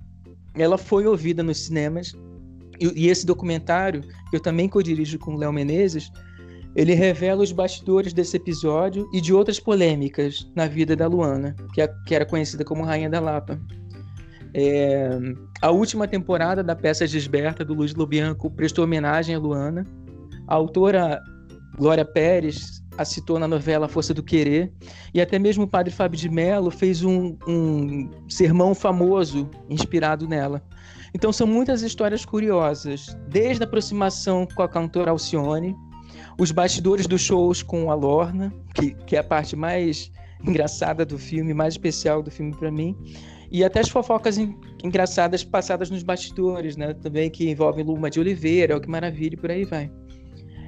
[0.53, 2.15] ela foi ouvida nos cinemas.
[2.79, 6.11] E, esse documentário, que eu também co-dirijo com o Léo Menezes,
[6.75, 11.81] ele revela os bastidores desse episódio e de outras polêmicas na vida da Luana, que,
[11.81, 13.59] é, que era conhecida como Rainha da Lapa.
[14.53, 15.17] É,
[15.61, 19.87] a última temporada da peça Gisberta, do Luiz Lobianco, prestou homenagem a Luana.
[20.47, 21.21] A autora
[21.77, 24.71] Glória Pérez a citou na novela Força do Querer,
[25.13, 30.61] e até mesmo o padre Fábio de Mello fez um, um sermão famoso inspirado nela.
[31.13, 35.75] Então são muitas histórias curiosas, desde a aproximação com a cantora Alcione,
[36.39, 40.11] os bastidores dos shows com a Lorna, que, que é a parte mais
[40.45, 42.95] engraçada do filme, mais especial do filme para mim.
[43.51, 44.37] E até as fofocas
[44.81, 46.93] engraçadas passadas nos bastidores, né?
[46.93, 49.91] Também que envolvem Luma de Oliveira, o que maravilha, e por aí vai.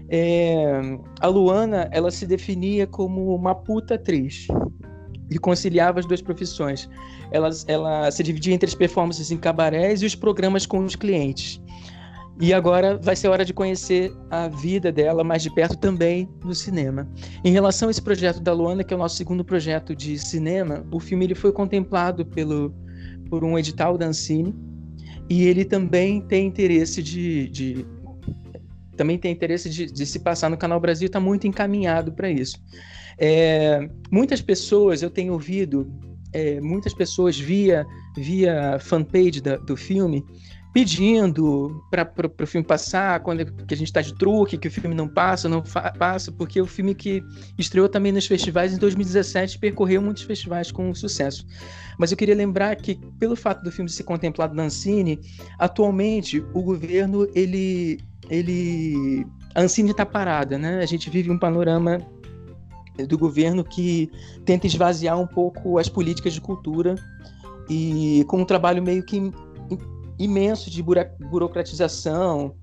[0.10, 0.82] É,
[1.22, 4.48] a Luana, ela se definia como uma puta atriz
[5.32, 6.90] e conciliava as duas profissões.
[7.32, 11.62] Ela, ela se dividia entre as performances em cabarés e os programas com os clientes.
[12.42, 16.54] E agora vai ser hora de conhecer a vida dela mais de perto também no
[16.54, 17.08] cinema.
[17.44, 20.86] Em relação a esse projeto da Luana, que é o nosso segundo projeto de cinema,
[20.92, 22.74] o filme ele foi contemplado pelo,
[23.30, 24.54] por um edital da Ancine
[25.30, 27.86] e ele também tem interesse de, de
[28.98, 32.62] também tem interesse de, de, se passar no Canal Brasil, está muito encaminhado para isso.
[33.18, 35.92] É, muitas pessoas, eu tenho ouvido,
[36.32, 40.24] é, muitas pessoas via, via fanpage da, do filme
[40.74, 42.12] pedindo para
[42.44, 45.08] o filme passar, quando é, que a gente está de truque, que o filme não
[45.08, 45.62] passa, não
[46.00, 47.24] passa, porque o filme que
[47.60, 51.46] estreou também nos festivais em 2017 percorreu muitos festivais com sucesso.
[52.00, 55.20] Mas eu queria lembrar que, pelo fato do filme ser contemplado na Ancine,
[55.60, 58.00] atualmente o governo, ele.
[58.28, 60.80] ele a Ancine está parada, né?
[60.80, 62.00] A gente vive um panorama
[63.08, 64.10] do governo que
[64.44, 66.96] tenta esvaziar um pouco as políticas de cultura
[67.70, 69.32] e com um trabalho meio que
[70.24, 72.56] imenso de burocratização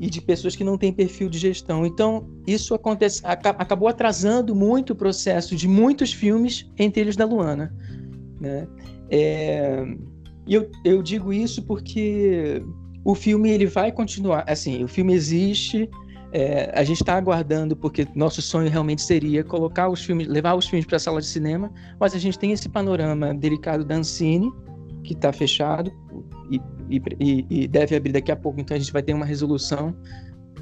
[0.00, 1.84] e de pessoas que não têm perfil de gestão.
[1.84, 7.74] Então, isso acontece, acabou atrasando muito o processo de muitos filmes, entre eles da Luana.
[8.40, 8.68] Né?
[9.10, 9.84] É,
[10.46, 12.62] eu, eu digo isso porque
[13.04, 14.44] o filme ele vai continuar.
[14.46, 15.90] Assim, o filme existe,
[16.32, 20.68] é, a gente está aguardando, porque nosso sonho realmente seria colocar os filmes, levar os
[20.68, 24.50] filmes para a sala de cinema, mas a gente tem esse panorama delicado da Ancine,
[25.02, 25.90] que está fechado
[26.50, 29.94] e, e, e, deve abrir daqui a pouco, então a gente vai ter uma resolução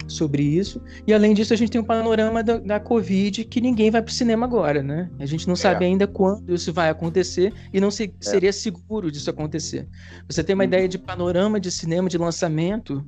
[0.07, 0.81] sobre isso.
[1.07, 4.11] E além disso, a gente tem um panorama da, da Covid que ninguém vai para
[4.11, 5.11] o cinema agora, né?
[5.19, 5.57] A gente não é.
[5.57, 8.11] sabe ainda quando isso vai acontecer e não se, é.
[8.21, 9.89] seria seguro disso acontecer.
[10.29, 10.69] Você tem uma uhum.
[10.69, 13.05] ideia de panorama de cinema, de lançamento?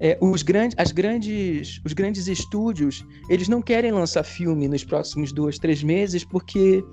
[0.00, 5.32] É, os, grandes, as grandes, os grandes estúdios, eles não querem lançar filme nos próximos
[5.32, 6.84] dois, três meses, porque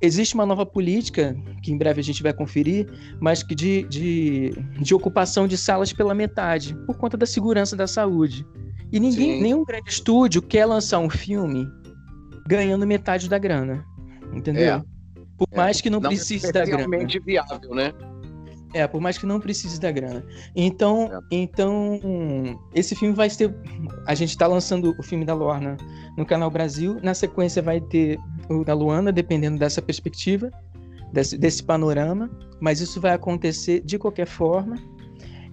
[0.00, 2.86] existe uma nova política, que em breve a gente vai conferir,
[3.20, 7.86] mas que de, de, de ocupação de salas pela metade, por conta da segurança da
[7.86, 8.46] saúde.
[8.92, 11.66] E ninguém, nenhum grande estúdio quer lançar um filme
[12.46, 13.84] ganhando metade da grana.
[14.32, 14.74] Entendeu?
[14.76, 14.84] É.
[15.36, 17.06] Por mais que não, não precise da grana.
[17.24, 17.92] viável, né?
[18.74, 20.24] É, por mais que não precise da grana.
[20.54, 21.20] Então, é.
[21.30, 22.00] então
[22.74, 23.54] esse filme vai ter.
[24.06, 25.76] A gente está lançando o filme da Lorna
[26.16, 26.98] no canal Brasil.
[27.02, 30.50] Na sequência vai ter o da Luana, dependendo dessa perspectiva,
[31.12, 32.30] desse, desse panorama.
[32.60, 34.76] Mas isso vai acontecer de qualquer forma.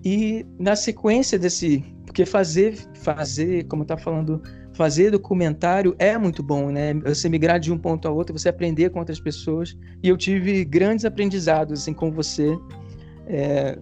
[0.04, 4.42] E na sequência desse, porque fazer, fazer, como tá falando,
[4.74, 6.94] fazer documentário é muito bom, né?
[7.06, 9.78] Você migrar de um ponto a outro, você aprender com outras pessoas.
[10.02, 12.58] E eu tive grandes aprendizados assim com você
[13.28, 13.78] é,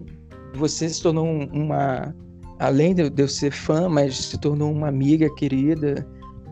[0.54, 2.14] você se tornou uma,
[2.58, 6.06] além de eu ser fã, mas se tornou uma amiga querida,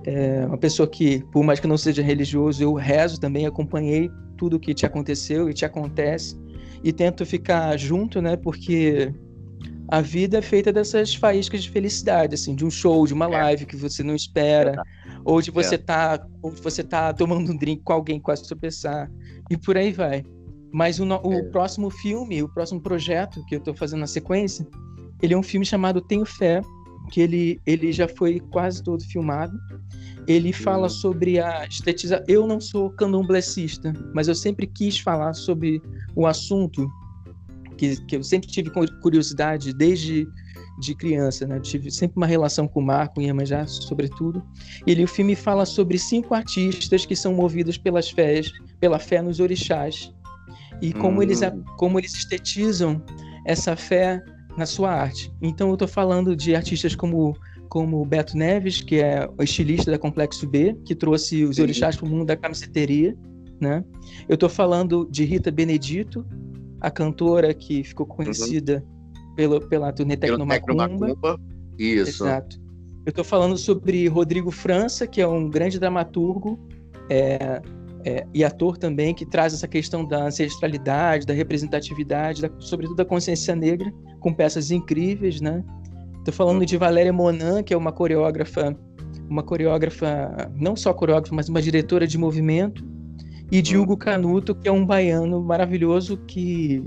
[0.04, 4.56] é, uma pessoa que, por mais que não seja religioso, eu rezo também, acompanhei tudo
[4.56, 6.38] o que te aconteceu e te acontece
[6.82, 8.36] e tento ficar junto, né?
[8.36, 9.12] Porque
[9.88, 13.28] a vida é feita dessas faíscas de felicidade, assim, de um show, de uma é.
[13.28, 14.82] live que você não espera,
[15.24, 15.78] ou de você é.
[15.78, 19.10] tá, ou de você tá tomando um drink com alguém quase tropeçar
[19.50, 20.24] e por aí vai.
[20.72, 21.42] Mas o, o é.
[21.44, 24.66] próximo filme, o próximo projeto que eu estou fazendo na sequência,
[25.22, 26.62] ele é um filme chamado Tenho Fé,
[27.10, 29.56] que ele, ele já foi quase todo filmado.
[30.26, 30.88] Ele fala uhum.
[30.88, 32.24] sobre a estetização.
[32.28, 35.82] Eu não sou candomblessista, mas eu sempre quis falar sobre
[36.14, 36.88] o assunto
[37.76, 38.70] que, que eu sempre tive
[39.02, 40.28] curiosidade desde
[40.78, 41.60] de criança, né?
[41.60, 44.42] Tive sempre uma relação com o Mar, com Iemanjá, sobretudo.
[44.86, 49.40] Ele, o filme fala sobre cinco artistas que são movidos pelas fés, pela fé nos
[49.40, 50.10] orixás
[50.80, 51.22] e como, uhum.
[51.22, 51.40] eles,
[51.76, 53.02] como eles estetizam
[53.46, 54.22] essa fé
[54.56, 55.32] na sua arte.
[55.40, 57.36] Então eu estou falando de artistas como
[57.70, 61.62] como Beto Neves, que é o estilista da Complexo B, que trouxe os Sim.
[61.62, 63.16] orixás para o mundo da camiseteria,
[63.60, 63.84] né?
[64.28, 66.26] Eu estou falando de Rita Benedito,
[66.80, 68.16] a cantora que ficou uhum.
[68.16, 69.34] conhecida uhum.
[69.36, 71.38] pelo, pela turnê Tecnomacumba.
[71.78, 72.24] Isso.
[72.24, 72.60] Exato.
[73.06, 76.58] Eu estou falando sobre Rodrigo França, que é um grande dramaturgo,
[77.08, 77.62] é,
[78.04, 83.04] é, e ator também, que traz essa questão da ancestralidade, da representatividade, da, sobretudo da
[83.04, 85.64] consciência negra, com peças incríveis, né?
[86.18, 88.76] Estou falando de Valéria Monan, que é uma coreógrafa,
[89.28, 92.84] uma coreógrafa, não só coreógrafa, mas uma diretora de movimento,
[93.50, 96.82] e de Hugo Canuto, que é um baiano maravilhoso que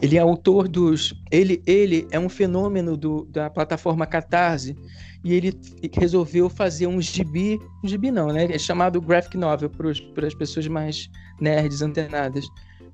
[0.00, 1.12] ele é autor dos.
[1.30, 4.76] Ele, ele é um fenômeno do, da plataforma Catarse
[5.24, 5.58] e ele
[5.94, 7.60] resolveu fazer um gibi.
[7.84, 8.44] Um gibi não, né?
[8.50, 11.08] É chamado graphic novel para as pessoas mais
[11.40, 12.44] nerds, antenadas.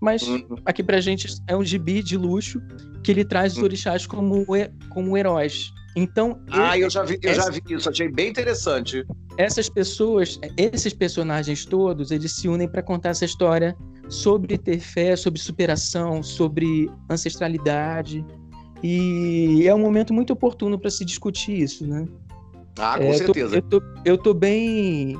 [0.00, 0.46] Mas uhum.
[0.64, 2.60] aqui pra gente é um gibi de luxo
[3.02, 3.64] que ele traz os uhum.
[3.64, 4.46] orixás como,
[4.90, 5.72] como heróis.
[5.96, 6.40] Então.
[6.50, 9.04] Ah, ele, eu já vi, eu essa, já vi isso, achei bem interessante.
[9.36, 13.76] Essas pessoas, esses personagens todos, eles se unem para contar essa história
[14.08, 18.24] sobre ter fé, sobre superação, sobre ancestralidade.
[18.82, 22.06] E é um momento muito oportuno para se discutir isso, né?
[22.78, 23.56] Ah, com é, certeza.
[23.56, 25.16] Eu tô, eu, tô, eu tô bem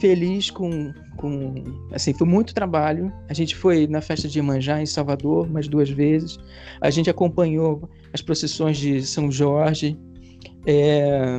[0.00, 1.54] feliz com, com.
[1.92, 3.12] Assim, foi muito trabalho.
[3.28, 6.38] A gente foi na festa de Iemanjá, em Salvador, mais duas vezes.
[6.80, 9.98] A gente acompanhou as procissões de São Jorge.
[10.66, 11.38] É,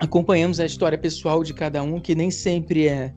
[0.00, 3.14] acompanhamos a história pessoal de cada um, que nem sempre é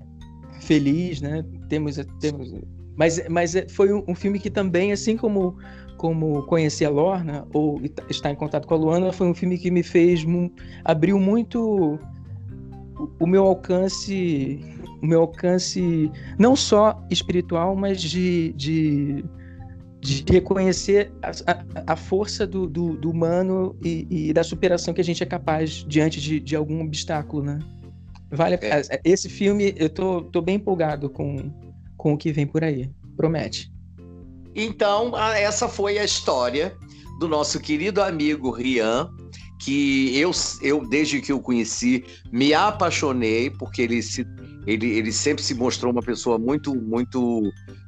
[0.62, 1.46] feliz, né?
[1.70, 2.54] Temos, temos
[2.96, 5.58] mas, mas foi um, um filme que também, assim como
[6.02, 9.70] como conhecer a Lorna ou estar em contato com a Luana, foi um filme que
[9.70, 10.26] me fez
[10.84, 12.00] abriu muito
[13.20, 14.60] o meu alcance,
[15.00, 19.24] o meu alcance não só espiritual, mas de, de,
[20.00, 25.04] de reconhecer a, a, força do, do, do humano e, e, da superação que a
[25.04, 27.60] gente é capaz diante de, de algum obstáculo, né?
[28.32, 28.82] Vale é.
[29.06, 31.52] esse filme eu tô, tô bem empolgado com,
[31.96, 32.90] com o que vem por aí.
[33.16, 33.72] Promete.
[34.56, 36.76] Então, essa foi a história
[37.20, 39.10] do nosso querido amigo Rian,
[39.60, 44.26] que eu, eu desde que o conheci, me apaixonei, porque ele, se,
[44.66, 47.42] ele, ele sempre se mostrou uma pessoa muito, muito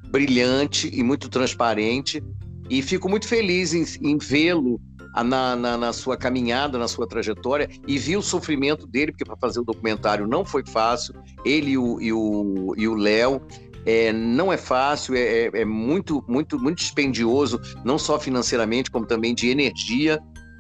[0.10, 2.24] brilhante e muito transparente.
[2.70, 4.80] E fico muito feliz em, em vê-lo
[5.24, 9.36] na, na, na, sua caminhada, na sua trajetória, e vi o sofrimento dele, porque para
[9.38, 13.42] fazer o documentário não foi fácil, ele e o Léo.
[13.86, 19.06] É, não é fácil, é, é, é, muito, muito, muito dispendioso, não só financeiramente, como
[19.06, 20.20] também de energia.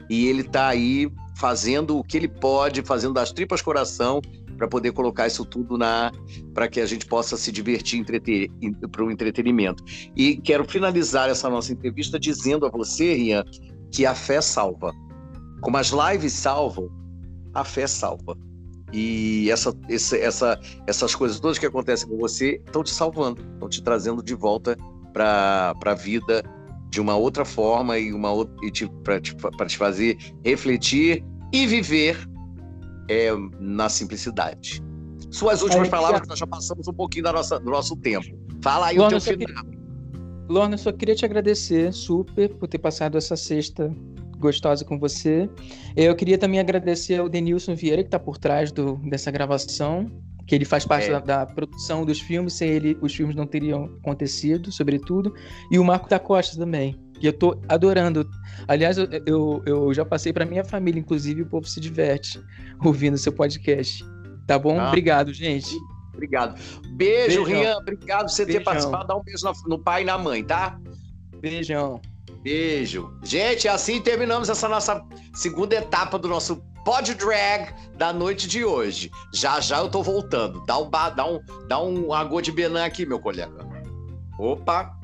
[0.10, 4.22] E ele está aí fazendo o que ele pode, fazendo das tripas coração
[4.58, 6.12] para poder colocar isso tudo na
[6.54, 8.04] para que a gente possa se divertir
[8.92, 9.84] para o entretenimento.
[10.16, 13.44] E quero finalizar essa nossa entrevista dizendo a você, Rian,
[13.92, 14.94] que a fé salva.
[15.62, 16.90] Como as lives salvam,
[17.54, 18.38] a fé salva.
[18.94, 23.68] E essa, essa, essa, essas coisas todas que acontecem com você estão te salvando, estão
[23.68, 24.78] te trazendo de volta
[25.12, 26.44] para a vida
[26.92, 28.56] de uma outra forma e uma outra
[29.04, 32.16] para te, te fazer refletir e viver
[33.10, 34.84] é, na simplicidade.
[35.32, 38.28] Suas últimas palavras, nós já passamos um pouquinho da nossa, do nosso tempo.
[38.62, 39.66] Fala aí Lorna, o teu final.
[39.66, 39.84] Queria...
[40.48, 43.92] Lorna, só queria te agradecer super por ter passado essa sexta
[44.44, 45.50] gostosa com você.
[45.96, 50.12] Eu queria também agradecer ao Denilson Vieira, que está por trás do, dessa gravação,
[50.46, 51.12] que ele faz parte é.
[51.12, 55.34] da, da, produção dos filmes, sem ele os filmes não teriam acontecido, sobretudo.
[55.72, 58.30] E o Marco da Costa também, que eu estou adorando.
[58.68, 62.40] Aliás, eu, eu, eu já passei para minha família, inclusive, o povo se diverte
[62.84, 64.04] ouvindo seu podcast.
[64.46, 64.78] Tá bom?
[64.80, 64.90] Ah.
[64.90, 65.74] Obrigado, gente.
[66.14, 66.60] Obrigado.
[66.96, 67.62] Beijo, Beijão.
[67.62, 67.78] Rian.
[67.78, 68.60] Obrigado por você Beijão.
[68.60, 69.08] ter participado.
[69.08, 70.78] Dá um beijo no, no pai e na mãe, tá?
[71.40, 72.02] Beijão.
[72.44, 73.18] Beijo.
[73.24, 75.02] Gente, assim terminamos essa nossa
[75.34, 79.10] segunda etapa do nosso pod drag da noite de hoje.
[79.34, 80.64] Já já eu tô voltando.
[80.66, 83.66] Dá um, dá um, dá um agô de Benan aqui, meu colega.
[84.38, 85.03] Opa.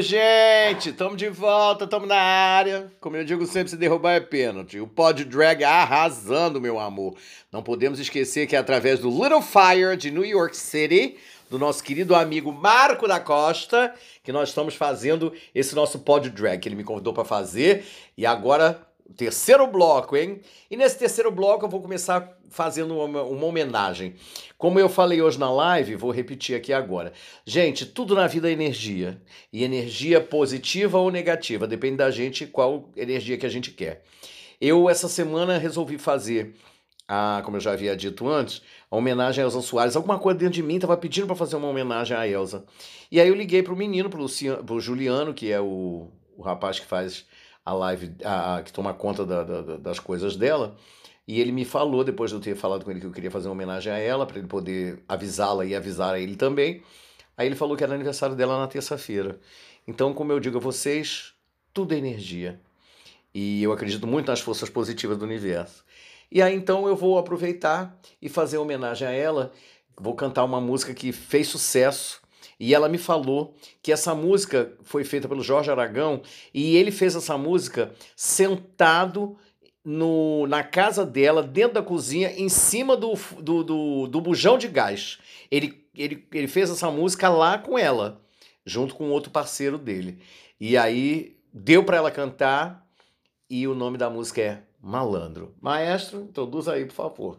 [0.00, 2.92] Gente, estamos de volta, estamos na área.
[3.00, 4.78] Como eu digo sempre, se derrubar é pênalti.
[4.78, 7.16] O Pod Drag arrasando, meu amor.
[7.50, 11.16] Não podemos esquecer que é através do Little Fire de New York City,
[11.48, 16.58] do nosso querido amigo Marco da Costa, que nós estamos fazendo esse nosso Pod Drag,
[16.58, 17.86] que ele me convidou para fazer.
[18.18, 20.40] E agora terceiro bloco, hein?
[20.70, 24.14] E nesse terceiro bloco eu vou começar fazendo uma, uma, homenagem.
[24.56, 27.12] Como eu falei hoje na live, vou repetir aqui agora.
[27.44, 29.20] Gente, tudo na vida é energia.
[29.52, 34.02] E energia positiva ou negativa, depende da gente qual energia que a gente quer.
[34.60, 36.54] Eu, essa semana, resolvi fazer,
[37.06, 39.96] a, como eu já havia dito antes, a homenagem a Elza Soares.
[39.96, 42.64] Alguma coisa dentro de mim estava pedindo para fazer uma homenagem a Elza.
[43.10, 46.80] E aí eu liguei para o menino, para o Juliano, que é o, o rapaz
[46.80, 47.26] que faz
[47.66, 50.76] a live, a, a, que toma conta da, da, das coisas dela.
[51.26, 53.48] E ele me falou, depois de eu ter falado com ele que eu queria fazer
[53.48, 56.84] uma homenagem a ela, para ele poder avisá-la e avisar a ele também.
[57.36, 59.40] Aí ele falou que era aniversário dela na terça-feira.
[59.86, 61.34] Então, como eu digo a vocês,
[61.74, 62.60] tudo é energia.
[63.34, 65.84] E eu acredito muito nas forças positivas do universo.
[66.30, 69.52] E aí então eu vou aproveitar e fazer homenagem a ela.
[69.96, 72.20] Vou cantar uma música que fez sucesso
[72.58, 77.14] e ela me falou que essa música foi feita pelo Jorge Aragão e ele fez
[77.14, 79.36] essa música sentado
[79.84, 84.66] no, na casa dela, dentro da cozinha, em cima do, do, do, do bujão de
[84.66, 85.18] gás.
[85.50, 88.20] Ele, ele, ele fez essa música lá com ela,
[88.64, 90.18] junto com outro parceiro dele.
[90.58, 92.84] E aí deu para ela cantar
[93.48, 95.54] e o nome da música é Malandro.
[95.60, 97.38] Maestro, introduz aí, por favor.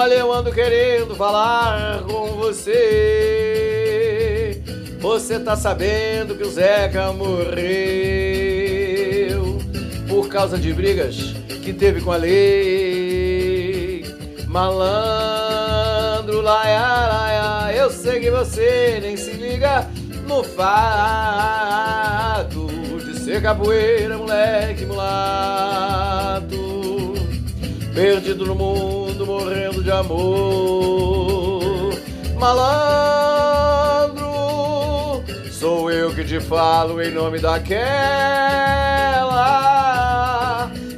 [0.00, 2.72] olha, eu ando querendo falar com você.
[4.98, 7.60] Você tá sabendo que o Zeca morreu
[10.08, 14.06] por causa de brigas que teve com a lei.
[14.46, 19.86] Malandro, laia, laia, eu sei que você nem se liga
[20.26, 21.10] no fato
[23.04, 26.58] de ser capoeira, moleque mulato.
[27.94, 28.99] Perdido no mundo,
[29.40, 31.60] morrendo de amor.
[32.38, 34.22] Malandro,
[35.50, 37.80] sou eu que te falo em nome daquela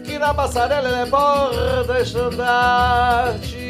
[0.04, 3.60] que na passarela ela é borda estandarte.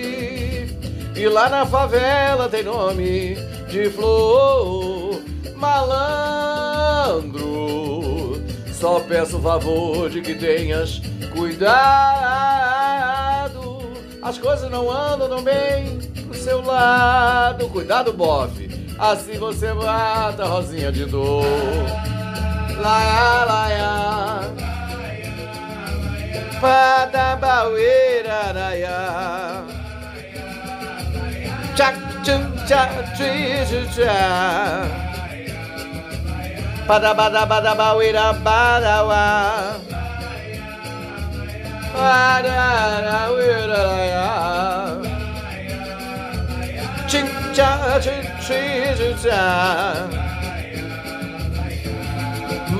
[1.14, 3.36] E lá na favela tem nome
[3.68, 5.20] de flor.
[5.54, 7.42] Malandro,
[8.72, 11.00] só peço o favor de que tenhas
[11.34, 12.81] cuidado.
[14.22, 17.68] As coisas não andam tão bem pro seu lado.
[17.68, 18.70] Cuidado, bofe.
[18.96, 21.44] Assim você mata a rosinha de dor.
[22.80, 24.40] Laia, laia.
[26.60, 29.64] Padabaueira, raia.
[31.74, 34.86] Tchac, tchum, tchac, tchi, tchu, tcha.
[36.86, 39.80] Padabadabadabaueira, badawa.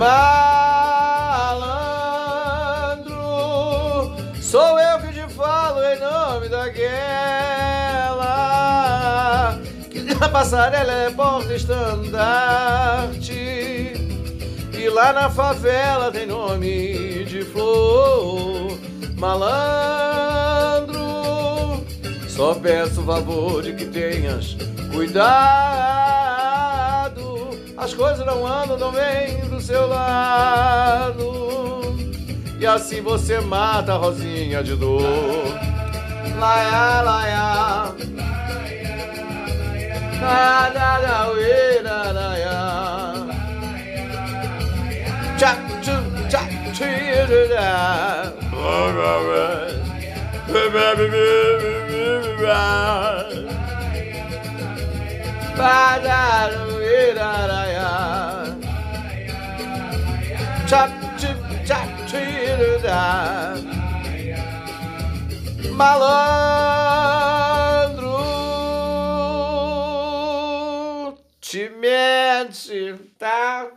[0.02, 0.72] Malandro,
[4.40, 6.82] sou eu que te falo em nome daquela
[9.90, 13.32] que na passarela é porta estandarte
[14.72, 18.76] e lá na favela tem nome de flor
[19.22, 20.98] malandro.
[22.28, 24.56] Só peço o favor de que tenhas
[24.92, 25.22] cuidado.
[27.76, 31.32] As coisas não andam, vêm do seu lado.
[32.58, 35.00] E assim você mata a rosinha de dor.
[36.38, 37.94] Laia, laia.
[40.20, 42.72] Nada da ueira, laia.
[65.82, 66.78] Malandro
[71.40, 73.68] te mente, tá?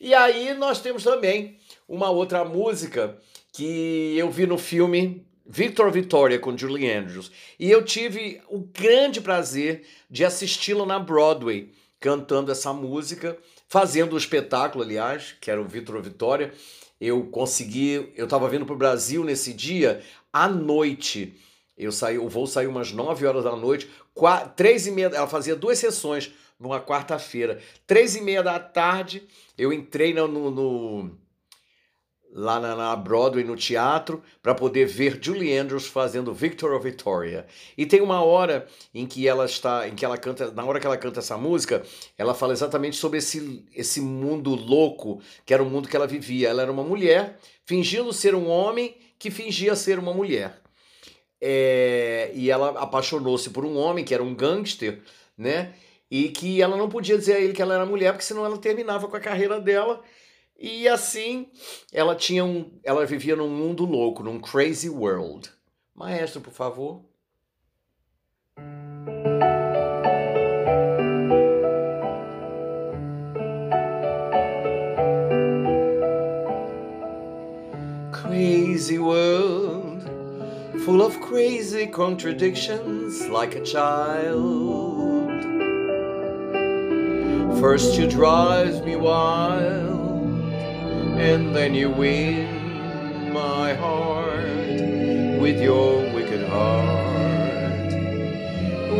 [0.00, 1.58] E aí nós temos também
[1.88, 3.16] uma outra música
[3.56, 7.32] que eu vi no filme Victor Victoria com Julie Andrews.
[7.58, 14.18] E eu tive o grande prazer de assisti-la na Broadway, cantando essa música, fazendo o
[14.18, 16.52] espetáculo, aliás, que era o Victor Victoria.
[17.00, 21.34] Eu consegui, eu estava vindo para o Brasil nesse dia, à noite.
[21.78, 23.88] Eu saí, o voo saiu umas 9 horas da noite,
[24.54, 26.30] três e meia, ela fazia duas sessões
[26.60, 27.58] numa quarta-feira.
[27.86, 29.26] Três e meia da tarde,
[29.56, 31.16] eu entrei no, no
[32.32, 37.46] lá na, na, Broadway, no teatro, para poder ver Julie Andrews fazendo Victor of Victoria.
[37.76, 40.86] E tem uma hora em que ela está, em que ela canta, na hora que
[40.86, 41.82] ela canta essa música,
[42.18, 46.48] ela fala exatamente sobre esse, esse mundo louco, que era o mundo que ela vivia.
[46.48, 50.60] Ela era uma mulher fingindo ser um homem que fingia ser uma mulher.
[51.40, 55.00] É, e ela apaixonou-se por um homem que era um gangster,
[55.36, 55.74] né?
[56.10, 58.58] E que ela não podia dizer a ele que ela era mulher, porque senão ela
[58.58, 60.02] terminava com a carreira dela
[60.58, 61.48] e assim,
[61.92, 65.50] ela tinha um, ela vivia num mundo louco, num crazy world.
[65.94, 67.02] Maestro, por favor.
[78.12, 80.02] Crazy world,
[80.84, 85.26] full of crazy contradictions like a child.
[87.60, 89.95] First you drive me wild
[91.18, 94.44] and then you win my heart
[95.40, 97.92] with your wicked heart.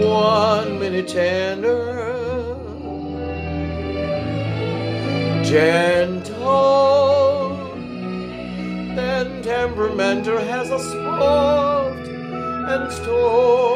[0.03, 2.15] One minute tender,
[5.43, 6.37] gentle,
[8.95, 12.09] then temperamental has a spark soft
[12.73, 13.75] and stored.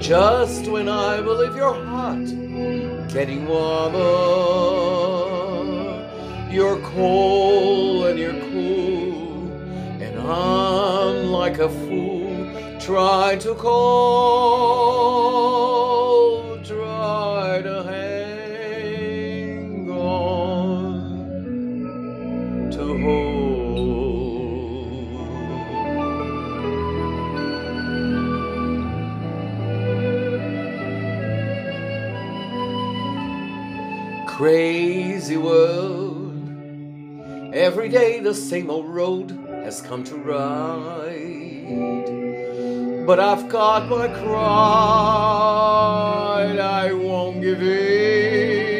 [0.00, 2.26] Just when I believe you're hot,
[3.12, 4.91] getting warmer,
[6.52, 9.50] you're cold and you're cool,
[10.02, 13.72] and I'm like a fool trying to call,
[16.62, 21.10] try to hang on
[22.70, 23.32] to hold.
[34.28, 36.01] Crazy world.
[37.62, 41.46] Every day the same old road has come to ride.
[43.06, 44.18] But I've got my pride,
[46.58, 48.72] I won't give in.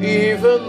[0.00, 0.63] Even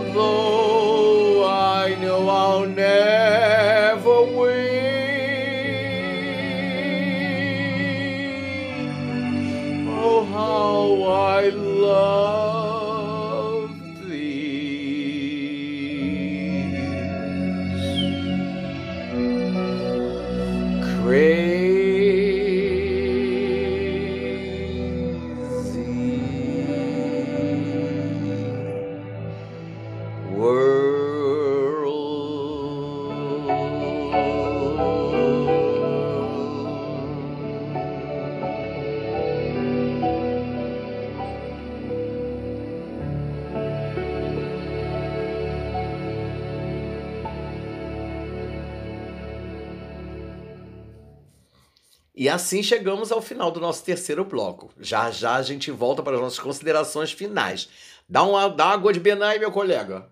[52.36, 54.70] assim chegamos ao final do nosso terceiro bloco.
[54.80, 57.68] Já já a gente volta para as nossas considerações finais.
[58.08, 60.08] Dá uma, dá uma água de Benai, meu colega.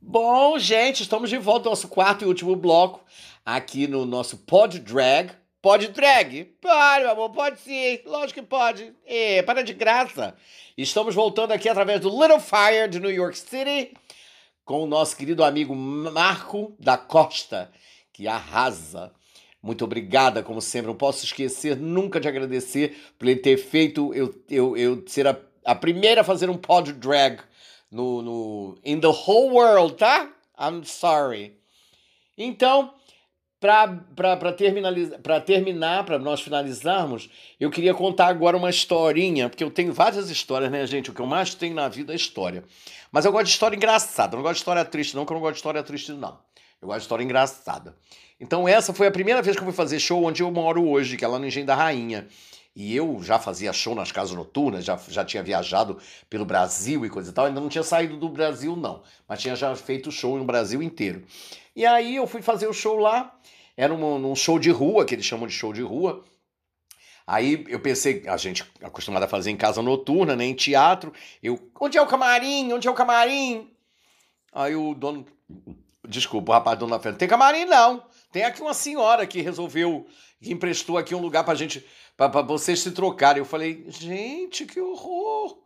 [0.00, 3.04] Bom, gente, estamos de volta ao nosso quarto e último bloco
[3.44, 5.32] aqui no nosso Pod Drag.
[5.62, 6.44] Pode drag?
[6.58, 8.00] Pode, meu amor, pode sim.
[8.06, 8.94] Lógico que pode.
[9.04, 10.34] É, para de graça.
[10.76, 13.92] Estamos voltando aqui através do Little Fire de New York City
[14.70, 17.72] com o nosso querido amigo Marco da Costa,
[18.12, 19.12] que arrasa.
[19.60, 20.86] Muito obrigada, como sempre.
[20.86, 25.36] Não posso esquecer nunca de agradecer por ele ter feito eu, eu, eu ser a,
[25.64, 27.40] a primeira a fazer um pod drag
[27.90, 30.32] no, no in the whole world, tá?
[30.56, 31.56] I'm sorry.
[32.38, 32.94] Então,
[33.60, 37.28] para terminar, para nós finalizarmos,
[37.60, 41.10] eu queria contar agora uma historinha, porque eu tenho várias histórias, né, gente?
[41.10, 42.64] O que eu mais tenho na vida é história.
[43.12, 45.34] Mas eu gosto de história engraçada, eu não gosto de história triste, não, que eu
[45.34, 46.38] não gosto de história triste, não.
[46.80, 47.94] Eu gosto de história engraçada.
[48.40, 51.18] Então, essa foi a primeira vez que eu fui fazer show onde eu moro hoje,
[51.18, 52.26] que é lá no Engenho da Rainha.
[52.74, 55.98] E eu já fazia show nas casas noturnas, já, já tinha viajado
[56.28, 57.46] pelo Brasil e coisa e tal.
[57.46, 59.02] Ainda não tinha saído do Brasil, não.
[59.28, 61.24] Mas tinha já feito show no Brasil inteiro.
[61.74, 63.36] E aí eu fui fazer o show lá.
[63.76, 66.24] Era um, um show de rua, que eles chamam de show de rua.
[67.26, 71.12] Aí eu pensei, a gente acostumada a fazer em casa noturna, né, em teatro.
[71.42, 72.72] Eu, onde é o camarim?
[72.72, 73.70] Onde é o camarim?
[74.52, 75.24] Aí o dono,
[76.08, 78.02] desculpa, o rapaz do dono da festa, tem camarim não.
[78.32, 80.06] Tem aqui uma senhora que resolveu,
[80.40, 81.84] que emprestou aqui um lugar pra gente,
[82.16, 83.40] pra, pra vocês se trocarem.
[83.40, 85.58] Eu falei, gente, que horror.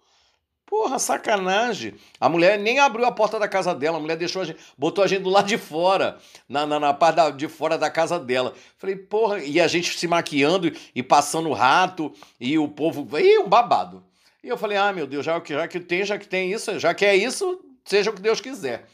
[0.67, 1.95] Porra, sacanagem.
[2.19, 5.05] A mulher nem abriu a porta da casa dela, a mulher deixou a gente, botou
[5.05, 8.19] a gente do lado de fora, na, na, na parte da, de fora da casa
[8.19, 8.55] dela.
[8.79, 13.49] Falei, porra, e a gente se maquiando e passando rato, e o povo, e um
[13.49, 14.03] babado.
[14.43, 16.95] E eu falei, ah, meu Deus, já, já que tem, já que tem isso, já
[16.95, 18.89] que é isso, seja o que Deus quiser.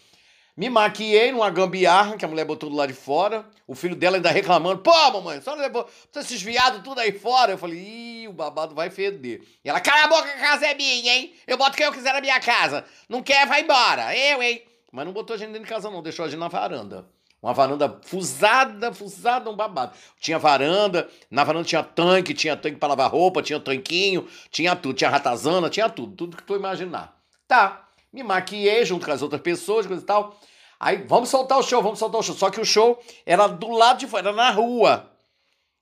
[0.60, 3.46] Me maquiei numa gambiarra que a mulher botou do lado de fora.
[3.66, 7.52] O filho dela ainda reclamando: Pô, mamãe, só levou esses viados tudo aí fora.
[7.52, 9.40] Eu falei: Ih, o babado vai feder.
[9.64, 11.32] E ela: Cala a boca, a casa é minha, hein?
[11.46, 12.84] Eu boto quem eu quiser na minha casa.
[13.08, 14.14] Não quer, vai embora.
[14.14, 14.62] Eu, hein?
[14.92, 16.02] Mas não botou a gente dentro de casa, não.
[16.02, 17.06] Deixou a gente na varanda.
[17.42, 19.96] Uma varanda fusada, fusada, um babado.
[20.20, 24.92] Tinha varanda, na varanda tinha tanque, tinha tanque para lavar roupa, tinha tanquinho, tinha tudo,
[24.92, 27.18] tinha ratazana, tinha tudo, tudo que tu imaginar.
[27.48, 30.38] Tá, me maquiei junto com as outras pessoas, coisa e tal.
[30.80, 32.34] Aí, vamos soltar o show, vamos soltar o show.
[32.34, 35.12] Só que o show era do lado de fora, era na rua.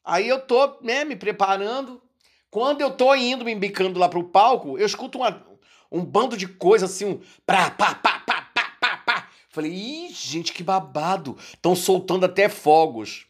[0.04, 2.02] Aí eu tô, né, me preparando.
[2.50, 5.46] Quando eu tô indo, me embicando lá pro palco, eu escuto uma,
[5.92, 9.28] um bando de coisa assim, um pá, pá, pá, pá, pá, pá, pá.
[9.50, 11.36] Falei, ih, gente, que babado.
[11.38, 13.27] Estão soltando até fogos.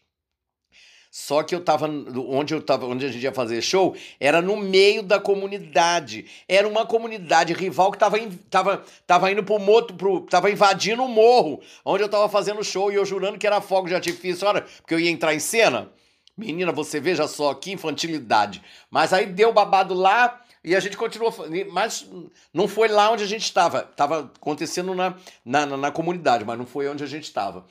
[1.10, 4.56] Só que eu tava onde eu tava, onde a gente ia fazer show, era no
[4.56, 6.26] meio da comunidade.
[6.46, 11.02] Era uma comunidade rival que tava, in, tava, tava indo pro moto, pro, tava invadindo
[11.02, 14.46] o morro, onde eu tava fazendo show e eu jurando que era fogo de artifício,
[14.46, 15.90] olha, porque eu ia entrar em cena.
[16.36, 18.62] Menina, você veja só que infantilidade.
[18.90, 21.34] Mas aí deu babado lá, e a gente continuou,
[21.72, 22.06] mas
[22.52, 23.88] não foi lá onde a gente estava.
[23.90, 27.64] Estava acontecendo na, na, na, comunidade, mas não foi onde a gente estava.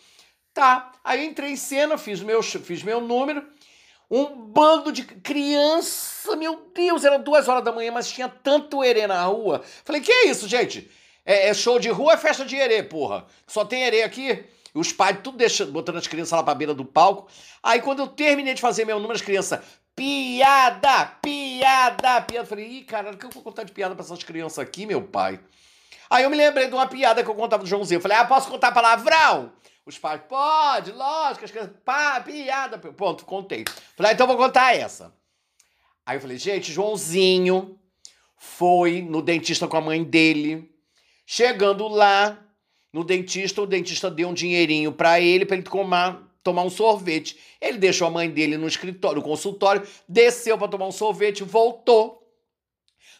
[0.57, 3.45] Tá, aí entrei em cena, fiz meu, fiz meu número,
[4.09, 9.05] um bando de criança, meu Deus, eram duas horas da manhã, mas tinha tanto erê
[9.05, 9.61] na rua.
[9.85, 10.89] Falei, que é isso, gente?
[11.23, 13.27] É, é show de rua, é festa de erê, porra.
[13.45, 14.45] Só tem erê aqui.
[14.73, 17.29] Os pais tudo deixando, botando as crianças lá pra beira do palco.
[17.61, 19.59] Aí quando eu terminei de fazer meu número, as crianças,
[19.95, 22.47] piada, piada, piada.
[22.47, 25.03] Falei, ih, caralho, o que eu vou contar de piada pra essas crianças aqui, meu
[25.03, 25.39] pai?
[26.09, 27.97] Aí eu me lembrei de uma piada que eu contava do Joãozinho.
[27.97, 29.51] Eu falei, ah, posso contar palavrão?
[29.85, 32.77] Os pais, pode, lógico, as crianças, pá, piada.
[32.77, 33.63] Ponto, contei.
[33.95, 35.13] Falei, ah, então vou contar essa.
[36.05, 37.79] Aí eu falei, gente, Joãozinho
[38.37, 40.71] foi no dentista com a mãe dele.
[41.25, 42.37] Chegando lá,
[42.93, 47.37] no dentista, o dentista deu um dinheirinho para ele, para ele tomar, tomar um sorvete.
[47.61, 52.26] Ele deixou a mãe dele no escritório, no consultório, desceu para tomar um sorvete, voltou.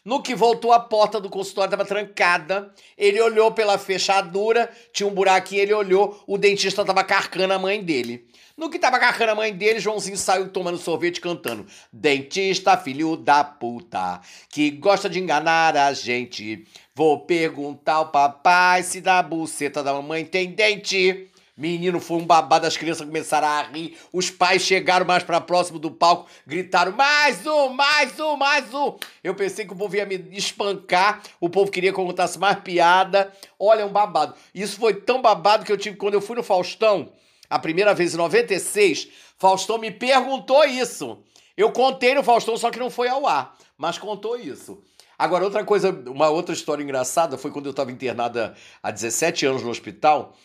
[0.08, 2.72] No que voltou, a porta do consultório estava trancada.
[2.96, 7.84] Ele olhou pela fechadura, tinha um buraquinho, ele olhou, o dentista estava carcando a mãe
[7.84, 8.26] dele.
[8.56, 13.44] No que estava carcando a mãe dele, Joãozinho saiu tomando sorvete cantando: Dentista, filho da
[13.44, 16.64] puta, que gosta de enganar a gente.
[16.94, 21.28] Vou perguntar ao papai se da buceta da mamãe tem dente.
[21.58, 25.76] Menino, foi um babado, as crianças começaram a rir, os pais chegaram mais para próximo
[25.76, 28.96] do palco, gritaram: mais um, mais um, mais um.
[29.24, 32.60] Eu pensei que o povo ia me espancar, o povo queria que eu contasse mais
[32.60, 33.32] piada.
[33.58, 34.34] Olha, um babado.
[34.54, 37.10] Isso foi tão babado que eu tive quando eu fui no Faustão,
[37.50, 41.18] a primeira vez em 96, Faustão me perguntou isso.
[41.56, 44.80] Eu contei no Faustão, só que não foi ao ar, mas contou isso.
[45.18, 49.64] Agora, outra coisa, uma outra história engraçada foi quando eu estava internada há 17 anos
[49.64, 50.36] no hospital.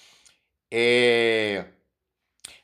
[0.76, 1.66] É...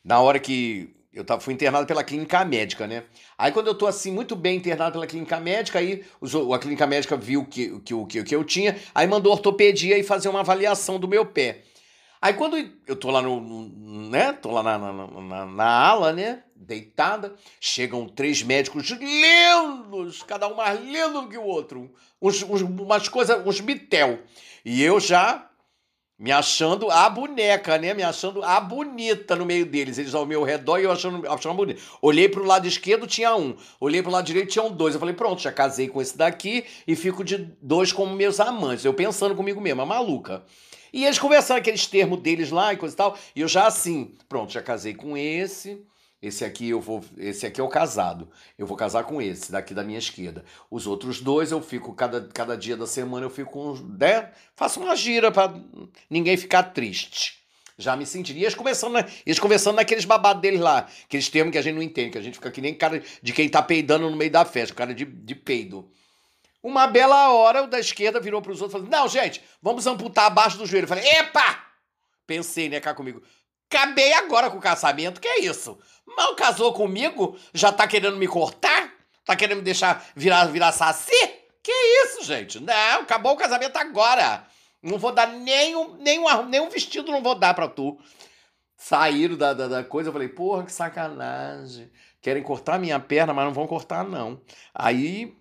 [0.03, 3.03] Na hora que eu tava, fui internado pela clínica médica, né?
[3.38, 6.03] Aí quando eu tô assim, muito bem internado pela clínica médica, aí
[6.51, 10.28] a clínica médica viu que, que, que, que eu tinha, aí mandou ortopedia e fazer
[10.28, 11.62] uma avaliação do meu pé.
[12.20, 12.57] Aí quando
[12.88, 17.36] eu tô lá no, no né, tô lá na, na, na, na, ala, né, deitada,
[17.62, 23.45] chegam três médicos lindos, cada um mais lindo que o outro, uns, uns, umas coisas,
[23.45, 24.20] uns mitel.
[24.66, 25.48] E eu já
[26.20, 30.43] me achando a boneca, né, me achando a bonita no meio deles, eles ao meu
[30.43, 31.82] redor e eu achando, achando bonita.
[32.01, 34.93] Olhei pro lado esquerdo, tinha um, olhei pro lado direito, tinham dois.
[34.93, 38.84] Eu falei, pronto, já casei com esse daqui e fico de dois como meus amantes.
[38.84, 40.43] Eu pensando comigo mesmo, a maluca.
[40.91, 43.17] E eles conversando aqueles termos deles lá e coisa e tal.
[43.34, 45.82] E eu já assim, pronto, já casei com esse.
[46.22, 48.30] Esse aqui eu vou, esse aqui é o casado.
[48.57, 50.43] Eu vou casar com esse daqui da minha esquerda.
[50.70, 54.32] Os outros dois eu fico cada, cada dia da semana eu fico com, né?
[54.53, 55.53] Faço uma gira para
[56.09, 57.39] ninguém ficar triste.
[57.78, 58.43] Já me sentiria.
[58.43, 62.11] Eles conversando, eles conversando naqueles babados deles lá, aqueles termos que a gente não entende,
[62.11, 64.76] que a gente fica que nem cara de quem tá peidando no meio da festa,
[64.76, 65.89] cara de, de peido.
[66.61, 69.88] Uma bela hora, o da esquerda virou para os outros e falou: Não, gente, vamos
[69.88, 70.84] amputar abaixo do joelho.
[70.84, 71.63] Eu falei: Epa!
[72.28, 73.24] Pensei, né, cá comigo.
[73.72, 75.78] Acabei agora com o casamento, que é isso?
[76.17, 77.38] Mal casou comigo?
[77.53, 78.91] Já tá querendo me cortar?
[79.24, 81.11] Tá querendo me deixar virar, virar saci?
[81.61, 82.59] Que isso, gente?
[82.59, 84.43] Não, acabou o casamento agora.
[84.82, 87.99] Não vou dar nenhum, nenhum, nenhum vestido, não vou dar pra tu.
[88.76, 91.91] Saíram da, da, da coisa, eu falei, porra, que sacanagem.
[92.22, 94.41] Querem cortar minha perna, mas não vão cortar, não.
[94.74, 95.38] Aí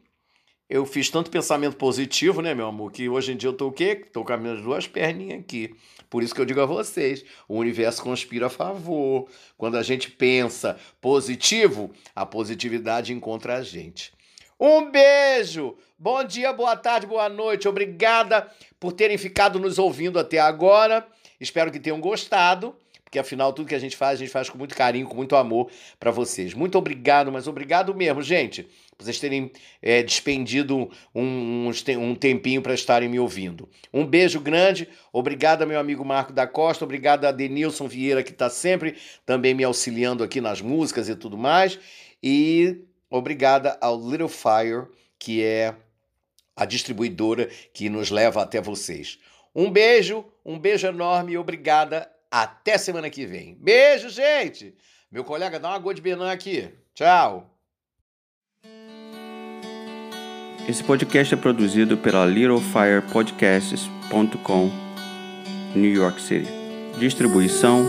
[0.69, 3.73] eu fiz tanto pensamento positivo, né, meu amor, que hoje em dia eu tô o
[3.73, 3.97] quê?
[4.13, 5.75] Tô com as minhas duas perninhas aqui.
[6.11, 9.29] Por isso que eu digo a vocês, o universo conspira a favor.
[9.57, 14.13] Quando a gente pensa positivo, a positividade encontra a gente.
[14.61, 15.77] Um beijo!
[15.99, 17.67] Bom dia, boa tarde, boa noite.
[17.67, 21.07] Obrigada por terem ficado nos ouvindo até agora.
[21.41, 22.75] Espero que tenham gostado
[23.09, 25.35] porque afinal tudo que a gente faz, a gente faz com muito carinho, com muito
[25.35, 26.53] amor para vocês.
[26.53, 33.09] Muito obrigado, mas obrigado mesmo, gente, vocês terem é, despendido um, um tempinho para estarem
[33.09, 33.69] me ouvindo.
[33.93, 38.51] Um beijo grande, obrigado meu amigo Marco da Costa, obrigado a Denilson Vieira, que está
[38.51, 41.79] sempre também me auxiliando aqui nas músicas e tudo mais,
[42.23, 44.89] e obrigada ao Little Fire,
[45.19, 45.75] que é
[46.57, 49.19] a distribuidora que nos leva até vocês.
[49.55, 53.57] Um beijo, um beijo enorme e obrigada até semana que vem.
[53.61, 54.75] Beijo, gente!
[55.11, 56.69] Meu colega, dá uma água de Benan aqui.
[56.95, 57.58] Tchau!
[60.69, 64.71] Esse podcast é produzido pela littlefirepodcasts.com,
[65.75, 66.47] New York City.
[66.99, 67.87] Distribuição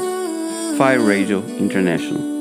[0.78, 2.39] Fire Radio International.